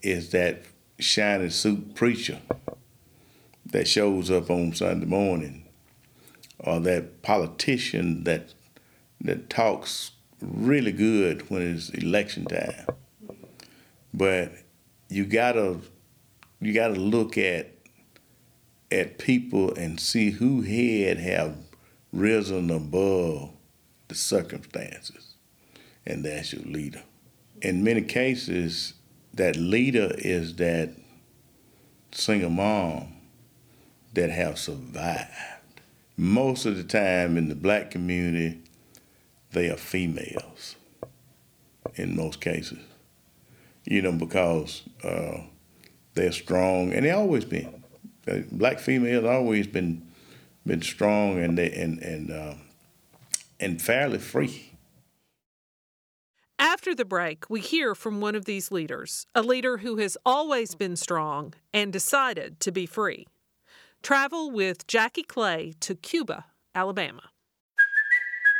is 0.01 0.29
that 0.29 0.61
shiny 0.97 1.49
suit 1.49 1.93
preacher 1.93 2.39
that 3.65 3.85
shows 3.85 4.31
up 4.31 4.49
on 4.49 4.73
Sunday 4.73 5.07
morning, 5.07 5.65
or 6.57 6.79
that 6.79 7.21
politician 7.21 8.23
that 8.23 8.53
that 9.19 9.49
talks 9.49 10.11
really 10.39 10.93
good 10.93 11.49
when 11.49 11.61
it's 11.61 11.89
election 11.89 12.45
time. 12.45 12.85
But 14.13 14.53
you 15.09 15.25
gotta 15.25 15.77
you 16.59 16.73
gotta 16.73 16.95
look 16.95 17.37
at 17.37 17.67
at 18.91 19.17
people 19.17 19.73
and 19.75 19.99
see 19.99 20.31
who 20.31 20.61
had 20.61 21.17
have 21.17 21.55
risen 22.11 22.69
above 22.69 23.51
the 24.07 24.15
circumstances, 24.15 25.35
and 26.05 26.25
that's 26.25 26.51
your 26.51 26.63
leader. 26.63 27.01
In 27.61 27.83
many 27.83 28.01
cases, 28.01 28.93
that 29.33 29.55
leader 29.55 30.11
is 30.17 30.55
that 30.55 30.89
single 32.11 32.49
mom 32.49 33.13
that 34.13 34.29
have 34.29 34.59
survived. 34.59 35.31
Most 36.17 36.65
of 36.65 36.75
the 36.75 36.83
time 36.83 37.37
in 37.37 37.47
the 37.47 37.55
black 37.55 37.91
community, 37.91 38.59
they 39.51 39.69
are 39.69 39.77
females 39.77 40.75
in 41.95 42.15
most 42.15 42.41
cases. 42.41 42.79
You 43.85 44.01
know, 44.01 44.11
because 44.11 44.83
uh, 45.03 45.41
they're 46.13 46.31
strong, 46.31 46.93
and 46.93 47.05
they 47.05 47.11
always 47.11 47.45
been 47.45 47.81
black 48.51 48.79
females 48.79 49.25
always 49.25 49.67
been 49.67 50.07
been 50.65 50.81
strong 50.81 51.39
and 51.39 51.57
they, 51.57 51.71
and 51.71 51.99
and 51.99 52.31
uh, 52.31 52.53
and 53.59 53.81
fairly 53.81 54.19
free. 54.19 54.67
After 56.59 56.93
the 56.93 57.05
break, 57.05 57.49
we 57.49 57.59
hear 57.59 57.95
from 57.95 58.21
one 58.21 58.35
of 58.35 58.45
these 58.45 58.71
leaders, 58.71 59.25
a 59.33 59.41
leader 59.41 59.77
who 59.77 59.97
has 59.97 60.15
always 60.23 60.75
been 60.75 60.95
strong 60.95 61.55
and 61.73 61.91
decided 61.91 62.59
to 62.59 62.71
be 62.71 62.85
free. 62.85 63.27
Travel 64.03 64.51
with 64.51 64.85
Jackie 64.85 65.23
Clay 65.23 65.73
to 65.79 65.95
Cuba, 65.95 66.45
Alabama. 66.75 67.30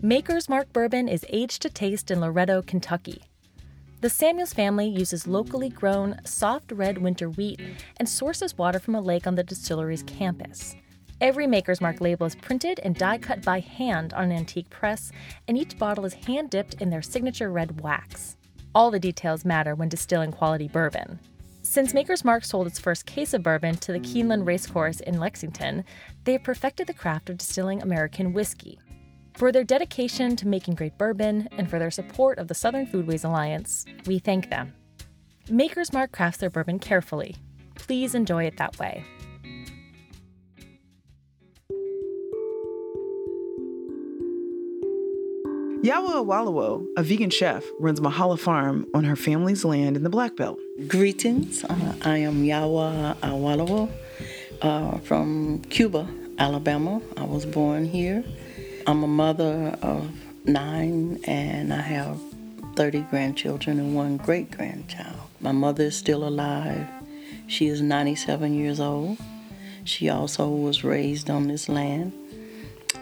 Maker's 0.00 0.48
Mark 0.48 0.72
Bourbon 0.72 1.08
is 1.08 1.26
aged 1.28 1.60
to 1.62 1.68
taste 1.68 2.12
in 2.12 2.20
Loretto, 2.20 2.62
Kentucky. 2.62 3.20
The 4.00 4.08
Samuels 4.08 4.52
family 4.52 4.86
uses 4.86 5.26
locally 5.26 5.68
grown, 5.68 6.20
soft 6.24 6.70
red 6.70 6.98
winter 6.98 7.28
wheat 7.28 7.60
and 7.96 8.08
sources 8.08 8.56
water 8.56 8.78
from 8.78 8.94
a 8.94 9.00
lake 9.00 9.26
on 9.26 9.34
the 9.34 9.42
distillery's 9.42 10.04
campus. 10.04 10.76
Every 11.20 11.48
Maker's 11.48 11.80
Mark 11.80 12.00
label 12.00 12.26
is 12.26 12.36
printed 12.36 12.78
and 12.84 12.94
die 12.94 13.18
cut 13.18 13.42
by 13.42 13.58
hand 13.58 14.12
on 14.12 14.26
an 14.26 14.32
antique 14.32 14.70
press, 14.70 15.10
and 15.48 15.58
each 15.58 15.76
bottle 15.76 16.04
is 16.04 16.14
hand 16.14 16.50
dipped 16.50 16.74
in 16.74 16.90
their 16.90 17.02
signature 17.02 17.50
red 17.50 17.80
wax. 17.80 18.36
All 18.76 18.92
the 18.92 19.00
details 19.00 19.44
matter 19.44 19.74
when 19.74 19.88
distilling 19.88 20.30
quality 20.30 20.68
bourbon. 20.68 21.18
Since 21.62 21.92
Maker's 21.92 22.24
Mark 22.24 22.44
sold 22.44 22.68
its 22.68 22.78
first 22.78 23.04
case 23.04 23.34
of 23.34 23.42
bourbon 23.42 23.74
to 23.78 23.92
the 23.92 23.98
Keeneland 23.98 24.46
Racecourse 24.46 25.00
in 25.00 25.18
Lexington, 25.18 25.84
they 26.22 26.34
have 26.34 26.44
perfected 26.44 26.86
the 26.86 26.94
craft 26.94 27.28
of 27.28 27.38
distilling 27.38 27.82
American 27.82 28.32
whiskey. 28.32 28.78
For 29.38 29.52
their 29.52 29.62
dedication 29.62 30.34
to 30.34 30.48
making 30.48 30.74
great 30.74 30.98
bourbon 30.98 31.48
and 31.52 31.70
for 31.70 31.78
their 31.78 31.92
support 31.92 32.40
of 32.40 32.48
the 32.48 32.56
Southern 32.56 32.88
Foodways 32.88 33.24
Alliance, 33.24 33.84
we 34.04 34.18
thank 34.18 34.50
them. 34.50 34.74
Maker's 35.48 35.92
Mark 35.92 36.10
crafts 36.10 36.40
their 36.40 36.50
bourbon 36.50 36.80
carefully. 36.80 37.36
Please 37.76 38.16
enjoy 38.16 38.46
it 38.46 38.56
that 38.56 38.76
way. 38.80 39.04
Yawah 45.84 46.26
Awolowo, 46.26 46.84
a 46.96 47.04
vegan 47.04 47.30
chef, 47.30 47.64
runs 47.78 48.00
Mahala 48.00 48.40
Farm 48.40 48.86
on 48.92 49.04
her 49.04 49.14
family's 49.14 49.64
land 49.64 49.96
in 49.96 50.02
the 50.02 50.10
Black 50.10 50.34
Belt. 50.34 50.58
Greetings. 50.88 51.62
Uh, 51.62 51.94
I 52.02 52.18
am 52.18 52.42
Yawah 52.42 53.14
Awolowo 53.18 53.88
uh, 54.62 54.98
from 54.98 55.62
Cuba, 55.70 56.08
Alabama. 56.40 57.00
I 57.16 57.22
was 57.22 57.46
born 57.46 57.84
here. 57.84 58.24
I'm 58.88 59.04
a 59.04 59.06
mother 59.06 59.76
of 59.82 60.10
nine, 60.46 61.20
and 61.24 61.74
I 61.74 61.82
have 61.82 62.18
30 62.74 63.02
grandchildren 63.10 63.78
and 63.78 63.94
one 63.94 64.16
great 64.16 64.50
grandchild. 64.50 65.28
My 65.40 65.52
mother 65.52 65.84
is 65.84 65.96
still 65.98 66.26
alive. 66.26 66.88
She 67.48 67.66
is 67.66 67.82
97 67.82 68.54
years 68.54 68.80
old. 68.80 69.18
She 69.84 70.08
also 70.08 70.48
was 70.48 70.84
raised 70.84 71.28
on 71.28 71.48
this 71.48 71.68
land, 71.68 72.14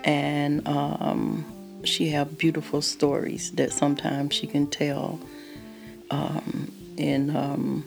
and 0.02 0.66
um, 0.66 1.44
she 1.84 2.08
have 2.08 2.36
beautiful 2.36 2.82
stories 2.82 3.52
that 3.52 3.72
sometimes 3.72 4.34
she 4.34 4.48
can 4.48 4.66
tell 4.66 5.20
um, 6.10 6.72
in 6.96 7.36
um, 7.36 7.86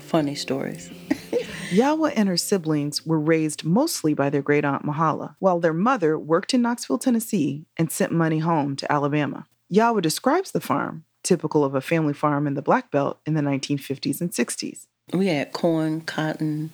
funny 0.00 0.36
stories. 0.36 0.90
Yawah 1.70 2.12
and 2.14 2.28
her 2.28 2.36
siblings 2.36 3.04
were 3.04 3.18
raised 3.18 3.64
mostly 3.64 4.14
by 4.14 4.30
their 4.30 4.42
great 4.42 4.64
aunt 4.64 4.84
Mahala, 4.84 5.34
while 5.40 5.58
their 5.58 5.72
mother 5.72 6.18
worked 6.18 6.54
in 6.54 6.62
Knoxville, 6.62 6.98
Tennessee, 6.98 7.66
and 7.76 7.90
sent 7.90 8.12
money 8.12 8.38
home 8.38 8.76
to 8.76 8.90
Alabama. 8.90 9.46
Yawah 9.72 10.00
describes 10.00 10.52
the 10.52 10.60
farm, 10.60 11.04
typical 11.24 11.64
of 11.64 11.74
a 11.74 11.80
family 11.80 12.14
farm 12.14 12.46
in 12.46 12.54
the 12.54 12.62
Black 12.62 12.90
Belt 12.90 13.18
in 13.26 13.34
the 13.34 13.40
1950s 13.40 14.20
and 14.20 14.30
60s. 14.30 14.86
We 15.12 15.26
had 15.26 15.52
corn, 15.52 16.02
cotton, 16.02 16.70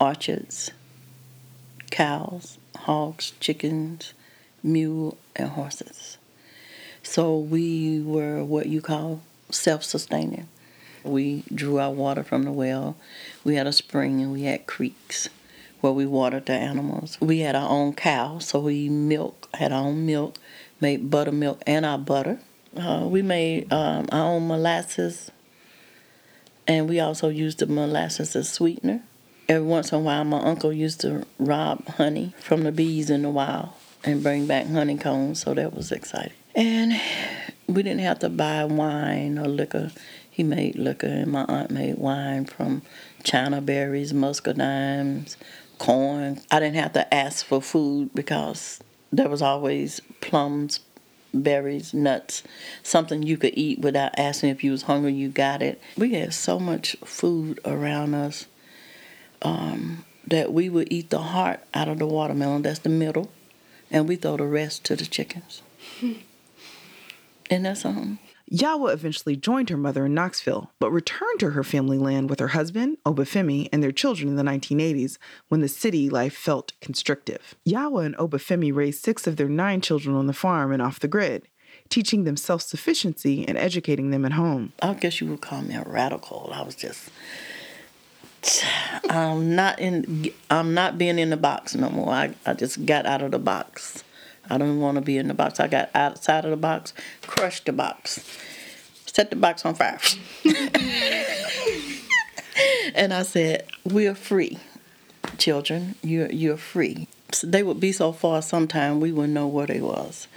orchards, 0.00 0.70
cows, 1.90 2.58
hogs, 2.76 3.32
chickens, 3.40 4.14
mule, 4.62 5.18
and 5.36 5.50
horses. 5.50 6.16
So 7.02 7.38
we 7.38 8.00
were 8.00 8.42
what 8.42 8.66
you 8.66 8.80
call 8.80 9.20
self 9.50 9.84
sustaining. 9.84 10.48
We 11.04 11.44
drew 11.54 11.78
our 11.78 11.90
water 11.92 12.24
from 12.24 12.44
the 12.44 12.52
well. 12.52 12.96
We 13.44 13.56
had 13.56 13.66
a 13.66 13.72
spring 13.72 14.20
and 14.20 14.32
we 14.32 14.44
had 14.44 14.66
creeks 14.66 15.28
where 15.80 15.92
we 15.92 16.06
watered 16.06 16.46
the 16.46 16.54
animals. 16.54 17.18
We 17.20 17.40
had 17.40 17.54
our 17.54 17.68
own 17.68 17.92
cow, 17.94 18.38
so 18.38 18.58
we 18.60 18.88
milk, 18.88 19.48
had 19.54 19.70
our 19.70 19.84
own 19.84 20.06
milk, 20.06 20.38
made 20.80 21.10
buttermilk 21.10 21.62
and 21.66 21.84
our 21.84 21.98
butter. 21.98 22.38
Uh, 22.76 23.06
we 23.08 23.22
made 23.22 23.72
um, 23.72 24.08
our 24.10 24.32
own 24.32 24.48
molasses, 24.48 25.30
And 26.66 26.88
we 26.88 26.98
also 27.00 27.28
used 27.28 27.58
the 27.58 27.66
molasses 27.66 28.34
as 28.34 28.50
sweetener. 28.50 29.02
Every 29.48 29.66
once 29.66 29.92
in 29.92 29.98
a 29.98 30.00
while, 30.00 30.24
my 30.24 30.40
uncle 30.40 30.72
used 30.72 31.02
to 31.02 31.26
rob 31.38 31.86
honey 31.86 32.32
from 32.40 32.62
the 32.62 32.72
bees 32.72 33.10
in 33.10 33.22
the 33.22 33.28
wild 33.28 33.68
and 34.02 34.22
bring 34.22 34.46
back 34.46 34.66
honeycombs, 34.66 35.42
so 35.42 35.52
that 35.54 35.74
was 35.74 35.92
exciting. 35.92 36.32
And 36.54 36.98
we 37.66 37.82
didn't 37.82 38.00
have 38.00 38.20
to 38.20 38.30
buy 38.30 38.64
wine 38.64 39.38
or 39.38 39.46
liquor. 39.46 39.90
He 40.34 40.42
made 40.42 40.74
liquor, 40.74 41.06
and 41.06 41.30
my 41.30 41.44
aunt 41.44 41.70
made 41.70 41.96
wine 41.96 42.46
from 42.46 42.82
china 43.22 43.60
berries, 43.60 44.12
muscadines, 44.12 45.36
corn. 45.78 46.40
I 46.50 46.58
didn't 46.58 46.74
have 46.74 46.92
to 46.94 47.14
ask 47.14 47.46
for 47.46 47.62
food 47.62 48.10
because 48.16 48.80
there 49.12 49.28
was 49.28 49.40
always 49.42 50.00
plums, 50.20 50.80
berries, 51.32 51.94
nuts, 51.94 52.42
something 52.82 53.22
you 53.22 53.36
could 53.36 53.56
eat 53.56 53.78
without 53.78 54.18
asking 54.18 54.50
if 54.50 54.64
you 54.64 54.72
was 54.72 54.82
hungry. 54.82 55.12
You 55.12 55.28
got 55.28 55.62
it. 55.62 55.80
We 55.96 56.14
had 56.14 56.34
so 56.34 56.58
much 56.58 56.96
food 57.04 57.60
around 57.64 58.14
us 58.14 58.46
um, 59.42 60.04
that 60.26 60.52
we 60.52 60.68
would 60.68 60.88
eat 60.90 61.10
the 61.10 61.20
heart 61.20 61.60
out 61.74 61.86
of 61.86 62.00
the 62.00 62.08
watermelon. 62.08 62.62
That's 62.62 62.80
the 62.80 62.88
middle, 62.88 63.30
and 63.88 64.08
we 64.08 64.16
throw 64.16 64.36
the 64.36 64.46
rest 64.46 64.82
to 64.86 64.96
the 64.96 65.06
chickens. 65.06 65.62
and 67.50 67.64
that's 67.64 67.82
something. 67.82 68.18
Yawah 68.52 68.92
eventually 68.92 69.36
joined 69.36 69.70
her 69.70 69.76
mother 69.76 70.06
in 70.06 70.14
Knoxville, 70.14 70.70
but 70.78 70.90
returned 70.90 71.40
to 71.40 71.50
her 71.50 71.64
family 71.64 71.98
land 71.98 72.28
with 72.28 72.40
her 72.40 72.48
husband, 72.48 72.98
Obafemi, 73.06 73.68
and 73.72 73.82
their 73.82 73.92
children 73.92 74.28
in 74.28 74.36
the 74.36 74.42
1980s 74.42 75.16
when 75.48 75.60
the 75.60 75.68
city 75.68 76.10
life 76.10 76.34
felt 76.34 76.72
constrictive. 76.80 77.54
Yawah 77.66 78.04
and 78.04 78.16
Obafemi 78.16 78.74
raised 78.74 79.02
six 79.02 79.26
of 79.26 79.36
their 79.36 79.48
nine 79.48 79.80
children 79.80 80.14
on 80.14 80.26
the 80.26 80.32
farm 80.32 80.72
and 80.72 80.82
off 80.82 81.00
the 81.00 81.08
grid, 81.08 81.48
teaching 81.88 82.24
them 82.24 82.36
self 82.36 82.60
sufficiency 82.60 83.46
and 83.48 83.56
educating 83.56 84.10
them 84.10 84.24
at 84.24 84.32
home. 84.32 84.72
I 84.82 84.94
guess 84.94 85.20
you 85.20 85.28
would 85.28 85.40
call 85.40 85.62
me 85.62 85.74
a 85.74 85.82
radical. 85.82 86.50
I 86.52 86.62
was 86.62 86.74
just. 86.74 87.10
I'm 89.08 89.56
not 89.56 89.78
in. 89.78 90.30
I'm 90.50 90.74
not 90.74 90.98
being 90.98 91.18
in 91.18 91.30
the 91.30 91.36
box 91.38 91.74
no 91.74 91.88
more. 91.88 92.10
I, 92.10 92.34
I 92.44 92.52
just 92.52 92.84
got 92.84 93.06
out 93.06 93.22
of 93.22 93.30
the 93.30 93.38
box. 93.38 94.04
I 94.50 94.58
don't 94.58 94.80
want 94.80 94.96
to 94.96 95.00
be 95.00 95.18
in 95.18 95.28
the 95.28 95.34
box. 95.34 95.60
I 95.60 95.68
got 95.68 95.90
outside 95.94 96.44
of 96.44 96.50
the 96.50 96.56
box, 96.56 96.92
crushed 97.22 97.66
the 97.66 97.72
box, 97.72 98.24
set 99.06 99.30
the 99.30 99.36
box 99.36 99.64
on 99.64 99.74
fire. 99.74 99.98
and 102.94 103.12
I 103.12 103.22
said, 103.22 103.66
"We're 103.84 104.14
free, 104.14 104.58
children. 105.38 105.94
You're 106.02 106.30
you're 106.30 106.56
free." 106.56 107.08
So 107.32 107.46
they 107.46 107.62
would 107.62 107.80
be 107.80 107.92
so 107.92 108.12
far. 108.12 108.42
Sometime 108.42 109.00
we 109.00 109.12
wouldn't 109.12 109.32
know 109.32 109.46
where 109.46 109.66
they 109.66 109.80
was, 109.80 110.28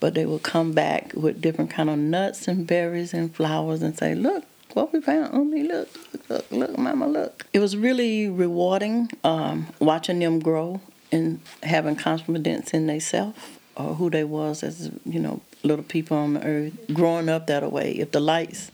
but 0.00 0.14
they 0.14 0.26
would 0.26 0.42
come 0.42 0.72
back 0.72 1.12
with 1.14 1.40
different 1.40 1.70
kind 1.70 1.90
of 1.90 1.98
nuts 1.98 2.48
and 2.48 2.66
berries 2.66 3.14
and 3.14 3.34
flowers 3.34 3.82
and 3.82 3.96
say, 3.96 4.14
"Look, 4.14 4.44
what 4.72 4.92
we 4.92 5.00
found 5.00 5.50
me. 5.50 5.64
Look, 5.64 5.88
look, 6.12 6.30
look, 6.30 6.50
look, 6.50 6.78
Mama, 6.78 7.06
look." 7.06 7.46
It 7.52 7.58
was 7.58 7.76
really 7.76 8.28
rewarding 8.28 9.10
um, 9.22 9.68
watching 9.80 10.18
them 10.18 10.40
grow 10.40 10.80
and 11.12 11.40
having 11.62 11.96
confidence 11.96 12.72
in 12.72 12.86
themselves 12.86 13.38
or 13.76 13.94
who 13.94 14.10
they 14.10 14.24
was 14.24 14.62
as 14.62 14.90
you 15.04 15.20
know 15.20 15.40
little 15.62 15.84
people 15.84 16.16
on 16.16 16.34
the 16.34 16.44
earth 16.44 16.72
growing 16.92 17.28
up 17.28 17.46
that 17.46 17.70
way. 17.70 17.92
If 17.92 18.12
the 18.12 18.20
lights 18.20 18.70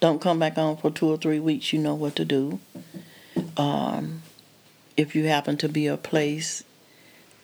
don't 0.00 0.20
come 0.20 0.38
back 0.38 0.56
on 0.56 0.76
for 0.76 0.90
two 0.90 1.08
or 1.08 1.16
three 1.16 1.40
weeks 1.40 1.72
you 1.72 1.78
know 1.78 1.94
what 1.94 2.16
to 2.16 2.24
do. 2.24 2.60
Um, 3.56 4.22
if 4.96 5.14
you 5.14 5.24
happen 5.24 5.56
to 5.58 5.68
be 5.68 5.86
a 5.86 5.96
place 5.96 6.64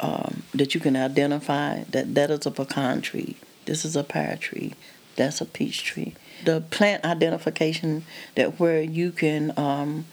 um, 0.01 0.43
that 0.55 0.75
you 0.75 0.81
can 0.81 0.97
identify 0.97 1.85
that 1.85 2.15
that 2.15 2.31
is 2.31 2.45
a 2.45 2.51
pecan 2.51 3.01
tree 3.01 3.37
this 3.65 3.85
is 3.85 3.97
a 3.97 4.05
pear 4.05 4.37
tree 4.37 4.75
that's 5.17 5.41
a 5.41 5.47
peach 5.47 5.83
tree. 5.83 6.15
The 6.45 6.61
plant 6.61 7.05
identification 7.05 8.05
that 8.35 8.61
where 8.61 8.83
you 8.83 9.11
can 9.11 9.53
um, 9.59 10.05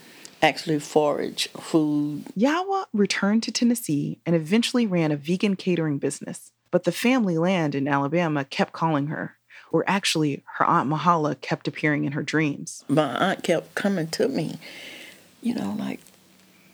actually 0.44 0.78
forage 0.78 1.48
food. 1.48 2.26
Yawah 2.36 2.84
returned 2.92 3.42
to 3.44 3.52
Tennessee 3.52 4.18
and 4.26 4.36
eventually 4.36 4.86
ran 4.86 5.10
a 5.10 5.16
vegan 5.16 5.56
catering 5.56 5.98
business. 5.98 6.52
But 6.70 6.84
the 6.84 6.92
family 6.92 7.38
land 7.38 7.74
in 7.74 7.86
Alabama 7.86 8.44
kept 8.44 8.72
calling 8.72 9.06
her, 9.06 9.36
or 9.70 9.84
actually, 9.86 10.42
her 10.58 10.64
Aunt 10.64 10.90
Mahala 10.90 11.40
kept 11.40 11.68
appearing 11.68 12.04
in 12.04 12.12
her 12.12 12.22
dreams. 12.22 12.84
My 12.88 13.14
aunt 13.14 13.44
kept 13.44 13.74
coming 13.74 14.08
to 14.08 14.28
me, 14.28 14.58
you 15.40 15.54
know, 15.54 15.76
like, 15.78 16.00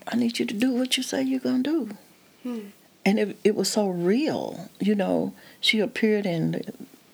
I 0.09 0.16
need 0.16 0.38
you 0.38 0.47
to 0.47 0.55
do 0.55 0.73
what 0.73 0.97
you 0.97 1.03
say 1.03 1.23
you're 1.23 1.38
going 1.38 1.62
to 1.62 1.71
do. 1.71 1.97
Hmm. 2.42 2.61
And 3.05 3.18
it, 3.18 3.38
it 3.44 3.55
was 3.55 3.71
so 3.71 3.88
real, 3.88 4.71
you 4.79 4.94
know. 4.94 5.35
She 5.61 5.81
appeared 5.81 6.27
in 6.27 6.62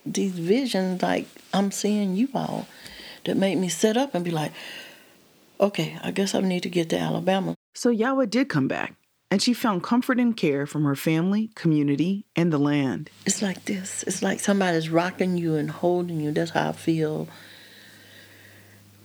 these 0.05 0.33
visions 0.33 1.03
like 1.03 1.27
I'm 1.53 1.71
seeing 1.73 2.17
you 2.17 2.29
all 2.35 2.67
that 3.25 3.37
made 3.37 3.59
me 3.59 3.69
sit 3.69 3.97
up 3.97 4.15
and 4.15 4.25
be 4.25 4.31
like, 4.31 4.53
okay, 5.61 5.99
I 6.03 6.11
guess 6.11 6.35
I 6.35 6.41
need 6.41 6.63
to 6.63 6.69
get 6.69 6.91
to 6.91 6.99
Alabama. 6.99 7.55
So 7.75 7.95
Yawah 7.95 8.29
did 8.29 8.49
come 8.49 8.69
back, 8.69 8.95
and 9.31 9.43
she 9.43 9.53
found 9.53 9.83
comfort 9.83 10.19
and 10.19 10.37
care 10.37 10.67
from 10.67 10.85
her 10.85 10.97
family, 10.97 11.51
community, 11.55 12.27
and 12.35 12.53
the 12.53 12.59
land. 12.59 13.11
It's 13.25 13.43
like 13.43 13.65
this. 13.65 14.03
It's 14.05 14.23
like 14.23 14.41
somebody's 14.41 14.91
rocking 14.91 15.37
you 15.37 15.57
and 15.57 15.71
holding 15.71 16.21
you. 16.21 16.33
That's 16.33 16.53
how 16.53 16.71
I 16.71 16.73
feel 16.73 17.29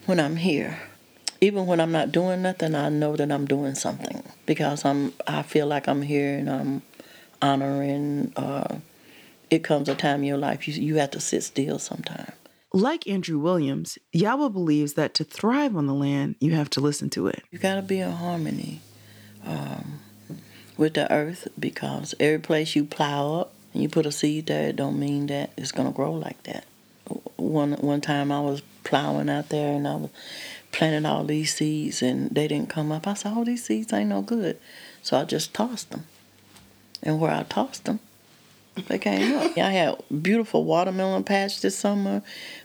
when 0.05 0.19
I'm 0.19 0.37
here. 0.37 0.79
Even 1.43 1.65
when 1.65 1.79
I'm 1.79 1.91
not 1.91 2.11
doing 2.11 2.43
nothing, 2.43 2.75
I 2.75 2.89
know 2.89 3.15
that 3.15 3.31
I'm 3.31 3.45
doing 3.45 3.75
something 3.75 4.23
because 4.45 4.85
I'm. 4.85 5.13
I 5.27 5.41
feel 5.41 5.65
like 5.65 5.87
I'm 5.87 6.03
here 6.03 6.37
and 6.37 6.49
I'm 6.49 6.81
honoring. 7.41 8.31
Uh, 8.35 8.77
it 9.49 9.63
comes 9.63 9.89
a 9.89 9.95
time 9.95 10.19
in 10.21 10.25
your 10.25 10.37
life 10.37 10.67
you 10.67 10.73
you 10.81 10.95
have 10.95 11.11
to 11.11 11.19
sit 11.19 11.43
still 11.43 11.79
sometimes. 11.79 12.31
Like 12.73 13.05
Andrew 13.07 13.38
Williams, 13.38 13.97
Yawah 14.13 14.51
believes 14.51 14.93
that 14.93 15.13
to 15.15 15.25
thrive 15.25 15.75
on 15.75 15.88
the 15.88 15.93
land, 15.93 16.36
you 16.39 16.53
have 16.53 16.69
to 16.71 16.79
listen 16.79 17.10
to 17.12 17.27
it. 17.27 17.43
You 17.51 17.60
got 17.60 17.75
to 17.75 17.81
be 17.81 17.99
in 17.99 18.12
harmony 18.12 18.79
um, 19.45 19.99
with 20.77 20.93
the 20.93 21.12
earth 21.12 21.49
because 21.60 22.15
every 22.19 22.39
place 22.39 22.75
you 22.75 22.86
plow 22.86 23.41
up 23.41 23.53
and 23.73 23.84
you 23.84 23.89
put 23.89 24.05
a 24.05 24.12
seed 24.12 24.47
there, 24.47 24.69
it 24.69 24.75
don't 24.75 24.99
mean 24.99 25.27
that 25.27 25.51
it's 25.57 25.71
gonna 25.71 25.91
grow 25.91 26.13
like 26.13 26.41
that. 26.43 26.65
One 27.36 27.73
one 27.73 28.01
time 28.01 28.31
I 28.31 28.39
was 28.41 28.62
plowing 28.84 29.29
out 29.29 29.49
there 29.49 29.73
and 29.75 29.88
I 29.88 29.95
was 29.95 30.10
planting 30.71 31.05
all 31.05 31.23
these 31.23 31.53
seeds 31.53 32.01
and 32.01 32.29
they 32.29 32.47
didn't 32.47 32.69
come 32.69 32.91
up. 32.91 33.07
I 33.07 33.13
said, 33.13 33.34
"Oh, 33.36 33.43
these 33.43 33.65
seeds 33.65 33.91
ain't 33.91 34.10
no 34.10 34.21
good," 34.21 34.57
so 35.01 35.17
I 35.17 35.25
just 35.25 35.53
tossed 35.53 35.91
them. 35.91 36.05
And 37.03 37.19
where 37.19 37.31
I 37.31 37.43
tossed 37.43 37.86
them, 37.86 37.99
they 38.88 38.99
came 38.99 39.38
up. 39.38 39.57
I 39.57 39.71
had 39.71 40.03
beautiful 40.21 40.63
watermelon 40.63 41.23
patch 41.23 41.62
this 41.62 41.77
summer, 41.77 42.21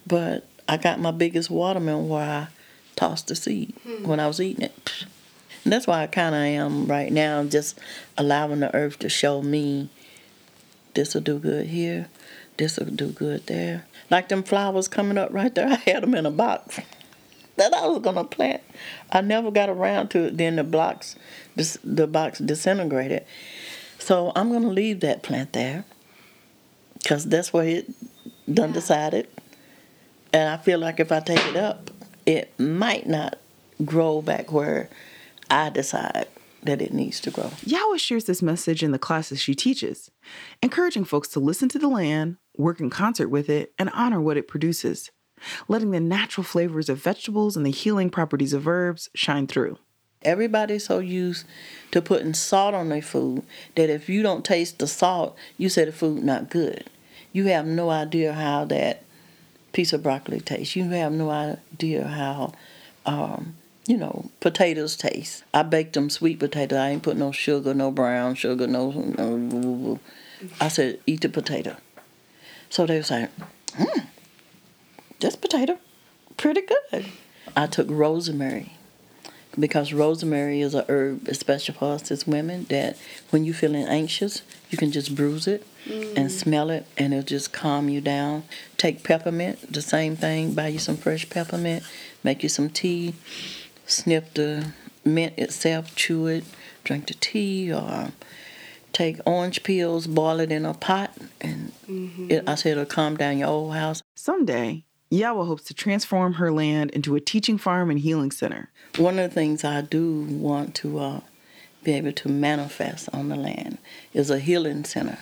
but 0.07 0.47
I 0.69 0.77
got 0.77 1.01
my 1.01 1.11
biggest 1.11 1.51
watermelon 1.51 2.09
where 2.09 2.23
I 2.23 2.49
tossed 2.95 3.29
the 3.29 3.35
seed 3.35 3.75
hmm. 3.83 4.07
when 4.07 4.21
I 4.21 4.27
was 4.27 4.41
eating 4.41 4.65
it. 4.65 5.05
And 5.65 5.73
that's 5.73 5.87
why 5.87 6.03
I 6.03 6.07
kind 6.07 6.35
of 6.35 6.41
am 6.41 6.87
right 6.87 7.13
now, 7.13 7.43
just 7.45 7.79
allowing 8.17 8.61
the 8.61 8.75
earth 8.75 9.01
to 9.01 9.09
show 9.09 9.43
me 9.43 9.89
this 10.95 11.15
will 11.15 11.23
do 11.23 11.39
good 11.39 11.67
here, 11.67 12.09
this 12.57 12.79
will 12.79 12.87
do 12.87 13.09
good 13.09 13.47
there. 13.47 13.85
Like 14.09 14.29
them 14.29 14.45
flowers 14.45 14.89
coming 14.89 15.19
up 15.19 15.33
right 15.33 15.55
there, 15.55 15.69
I 15.71 15.75
had 15.75 16.03
them 16.03 16.15
in 16.15 16.25
a 16.25 16.31
box 16.31 16.79
that 17.57 17.75
I 17.75 17.87
was 17.87 18.01
gonna 18.01 18.25
plant. 18.25 18.63
I 19.11 19.21
never 19.23 19.51
got 19.51 19.69
around 19.69 20.09
to 20.09 20.27
it. 20.27 20.37
Then 20.37 20.57
the 20.57 20.65
blocks, 20.65 21.17
the 21.57 22.07
box 22.07 22.39
disintegrated. 22.39 23.25
So 23.99 24.33
I'm 24.37 24.53
gonna 24.53 24.69
leave 24.69 25.01
that 25.01 25.23
plant 25.23 25.53
there 25.53 25.85
because 26.99 27.25
that's 27.25 27.53
where 27.53 27.67
it 27.67 27.91
done 28.53 28.73
decided. 28.73 29.29
And 30.33 30.49
I 30.49 30.57
feel 30.57 30.79
like 30.79 31.01
if 31.01 31.13
I 31.13 31.21
take 31.21 31.45
it 31.47 31.57
up, 31.57 31.91
it 32.27 32.59
might 32.59 33.07
not 33.07 33.39
grow 33.85 34.23
back 34.23 34.53
where 34.53 34.89
I 35.51 35.71
decide 35.71 36.27
that 36.63 36.83
it 36.83 36.93
needs 36.93 37.21
to 37.21 37.31
grow. 37.31 37.51
Yawah 37.65 37.99
shares 37.99 38.25
this 38.25 38.43
message 38.43 38.83
in 38.83 38.91
the 38.91 38.99
classes 38.99 39.41
she 39.41 39.55
teaches, 39.55 40.11
encouraging 40.63 41.05
folks 41.05 41.29
to 41.29 41.41
listen 41.41 41.69
to 41.71 41.79
the 41.79 41.89
land, 41.89 42.37
work 42.57 42.81
in 42.81 42.91
concert 42.91 43.29
with 43.29 43.49
it, 43.49 43.73
and 43.79 43.91
honor 43.91 44.21
what 44.21 44.37
it 44.37 44.49
produces, 44.49 45.11
letting 45.69 45.93
the 45.93 46.01
natural 46.01 46.45
flavors 46.45 46.89
of 46.89 46.99
vegetables 46.99 47.57
and 47.57 47.65
the 47.65 47.71
healing 47.71 48.11
properties 48.11 48.53
of 48.53 48.67
herbs 48.67 49.09
shine 49.15 49.47
through. 49.47 49.79
Everybody's 50.27 50.85
so 50.85 50.99
used 50.99 51.47
to 51.93 52.03
putting 52.03 52.35
salt 52.35 52.75
on 52.75 52.89
their 52.89 53.01
food 53.01 53.45
that 53.77 53.89
if 53.89 54.09
you 54.09 54.23
don't 54.23 54.45
taste 54.45 54.81
the 54.81 54.89
salt, 54.89 55.37
you 55.57 55.69
say 55.69 55.85
the 55.85 55.93
food 55.93 56.25
not 56.25 56.51
good. 56.51 56.91
You 57.33 57.47
have 57.47 57.65
no 57.65 57.91
idea 57.91 58.33
how 58.33 58.65
that 58.67 59.05
piece 59.73 59.93
of 59.93 60.03
broccoli 60.03 60.41
tastes. 60.41 60.75
You 60.75 60.91
have 60.91 61.13
no 61.13 61.31
idea 61.31 62.07
how, 62.07 62.53
um, 63.05 63.55
you 63.87 63.97
know, 63.97 64.31
potatoes 64.41 64.97
taste. 64.97 65.45
I 65.55 65.63
baked 65.63 65.93
them 65.93 66.11
sweet 66.11 66.41
potatoes. 66.41 66.79
I 66.79 66.91
ain't 66.91 67.03
put 67.03 67.17
no 67.17 67.31
sugar, 67.31 67.73
no 67.73 67.91
brown 67.91 68.35
sugar, 68.35 68.67
no. 68.67 68.91
no 68.91 70.01
I 70.61 70.69
said, 70.69 70.99
eat 71.07 71.21
the 71.21 71.29
potato. 71.29 71.77
So 72.69 72.85
they 72.85 72.99
was 72.99 73.11
like, 73.11 73.31
hmm, 73.75 74.01
this 75.21 75.37
potato, 75.37 75.79
pretty 76.37 76.63
good. 76.63 77.07
I 77.57 77.67
took 77.67 77.87
rosemary 77.89 78.76
because 79.59 79.93
rosemary 79.93 80.61
is 80.61 80.75
a 80.75 80.85
herb, 80.89 81.29
especially 81.29 81.75
for 81.75 81.95
us 81.95 82.11
as 82.11 82.27
women, 82.27 82.65
that 82.65 82.97
when 83.31 83.45
you're 83.45 83.55
feeling 83.55 83.87
anxious, 83.87 84.43
you 84.71 84.79
can 84.79 84.93
just 84.93 85.15
bruise 85.15 85.47
it 85.47 85.67
mm. 85.87 86.17
and 86.17 86.31
smell 86.31 86.71
it, 86.71 86.87
and 86.99 87.13
it'll 87.13 87.25
just 87.25 87.53
calm 87.53 87.89
you 87.89 88.01
down. 88.01 88.45
Take 88.77 89.03
peppermint, 89.03 89.73
the 89.73 89.83
same 89.83 90.17
thing. 90.17 90.55
Buy 90.55 90.69
you 90.69 90.79
some 90.79 90.97
fresh 90.97 91.29
peppermint, 91.29 91.85
make 92.23 92.43
you 92.43 92.49
some 92.49 92.69
tea, 92.69 93.15
snip 93.87 94.35
the 94.35 94.73
mint 95.05 95.39
itself, 95.39 95.95
chew 95.95 96.27
it, 96.27 96.45
drink 96.85 97.07
the 97.07 97.15
tea, 97.15 97.73
or 97.73 98.11
take 98.93 99.19
orange 99.27 99.63
peels, 99.63 100.07
boil 100.07 100.41
it 100.41 100.51
in 100.51 100.65
a 100.65 100.75
pot, 100.75 101.13
and 101.41 101.73
mm-hmm. 101.89 102.31
it, 102.31 102.49
I 102.49 102.55
said 102.55 102.73
it'll 102.73 102.87
calm 102.87 103.17
down 103.17 103.39
your 103.39 103.49
old 103.49 103.75
house. 103.75 104.03
Someday, 104.15 104.85
Yawah 105.11 105.47
hopes 105.47 105.65
to 105.65 105.75
transform 105.75 106.35
her 106.35 106.51
land 106.51 106.91
into 106.91 107.15
a 107.15 107.21
teaching 107.21 107.59
farm 107.59 107.91
and 107.91 108.01
healing 108.01 108.31
center. 108.31 108.71
One 108.97 109.19
of 109.19 109.31
the 109.31 109.35
things 109.35 109.65
I 109.65 109.81
do 109.83 110.23
want 110.23 110.75
to 110.77 110.99
uh, 110.99 111.21
be 111.85 111.93
able 111.93 112.13
to 112.13 112.29
manifest 112.29 113.09
on 113.13 113.29
the 113.29 113.37
land 113.37 113.79
is 114.13 114.31
a 114.31 114.41
healing 114.41 114.85
center. 114.85 115.19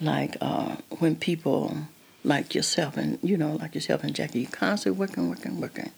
Like 0.00 0.36
uh, 0.40 0.76
when 0.98 1.16
people 1.16 1.76
like 2.24 2.54
yourself 2.54 2.96
and 2.96 3.18
you 3.22 3.36
know 3.36 3.54
like 3.56 3.74
yourself 3.74 4.04
and 4.04 4.14
Jackie, 4.14 4.40
you 4.40 4.46
constantly 4.48 4.98
working, 4.98 5.30
working, 5.30 5.60
working. 5.60 5.90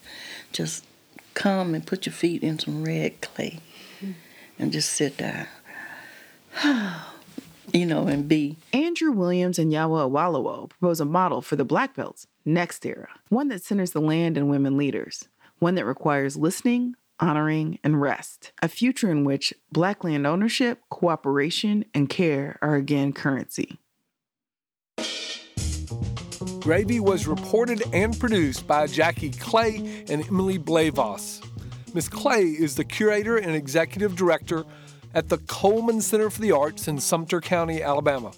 Just 0.53 0.85
come 1.33 1.75
and 1.75 1.85
put 1.85 2.05
your 2.05 2.13
feet 2.13 2.41
in 2.41 2.57
some 2.57 2.85
red 2.85 3.19
clay 3.19 3.59
mm-hmm. 3.97 4.11
and 4.57 4.71
just 4.71 4.91
sit 4.91 5.17
there. 5.17 5.49
you 7.73 7.85
know, 7.85 8.07
and 8.07 8.27
be. 8.27 8.57
Andrew 8.73 9.11
Williams 9.11 9.59
and 9.59 9.71
Yawah 9.71 10.09
Awolowo 10.09 10.69
propose 10.69 10.99
a 10.99 11.05
model 11.05 11.41
for 11.41 11.55
the 11.55 11.65
Black 11.65 11.95
Belt's 11.95 12.27
next 12.45 12.85
era, 12.85 13.09
one 13.29 13.47
that 13.49 13.63
centers 13.63 13.91
the 13.91 14.01
land 14.01 14.37
and 14.37 14.49
women 14.49 14.77
leaders, 14.77 15.27
one 15.59 15.75
that 15.75 15.85
requires 15.85 16.37
listening, 16.37 16.95
honoring, 17.19 17.79
and 17.83 18.01
rest, 18.01 18.51
a 18.61 18.67
future 18.67 19.11
in 19.11 19.23
which 19.23 19.53
Black 19.71 20.03
land 20.03 20.25
ownership, 20.25 20.81
cooperation, 20.89 21.85
and 21.93 22.09
care 22.09 22.57
are 22.61 22.75
again 22.75 23.13
currency. 23.13 23.79
Gravy 26.59 26.99
was 26.99 27.27
reported 27.27 27.83
and 27.93 28.17
produced 28.19 28.67
by 28.67 28.85
Jackie 28.87 29.31
Clay 29.31 30.03
and 30.09 30.25
Emily 30.27 30.59
Blejwas. 30.59 31.43
Ms. 31.93 32.09
Clay 32.09 32.43
is 32.43 32.75
the 32.75 32.83
curator 32.83 33.37
and 33.37 33.55
executive 33.55 34.15
director 34.15 34.65
at 35.13 35.29
the 35.29 35.37
Coleman 35.39 36.01
Center 36.01 36.29
for 36.29 36.41
the 36.41 36.51
Arts 36.51 36.87
in 36.87 36.99
Sumter 36.99 37.41
County, 37.41 37.81
Alabama. 37.81 38.31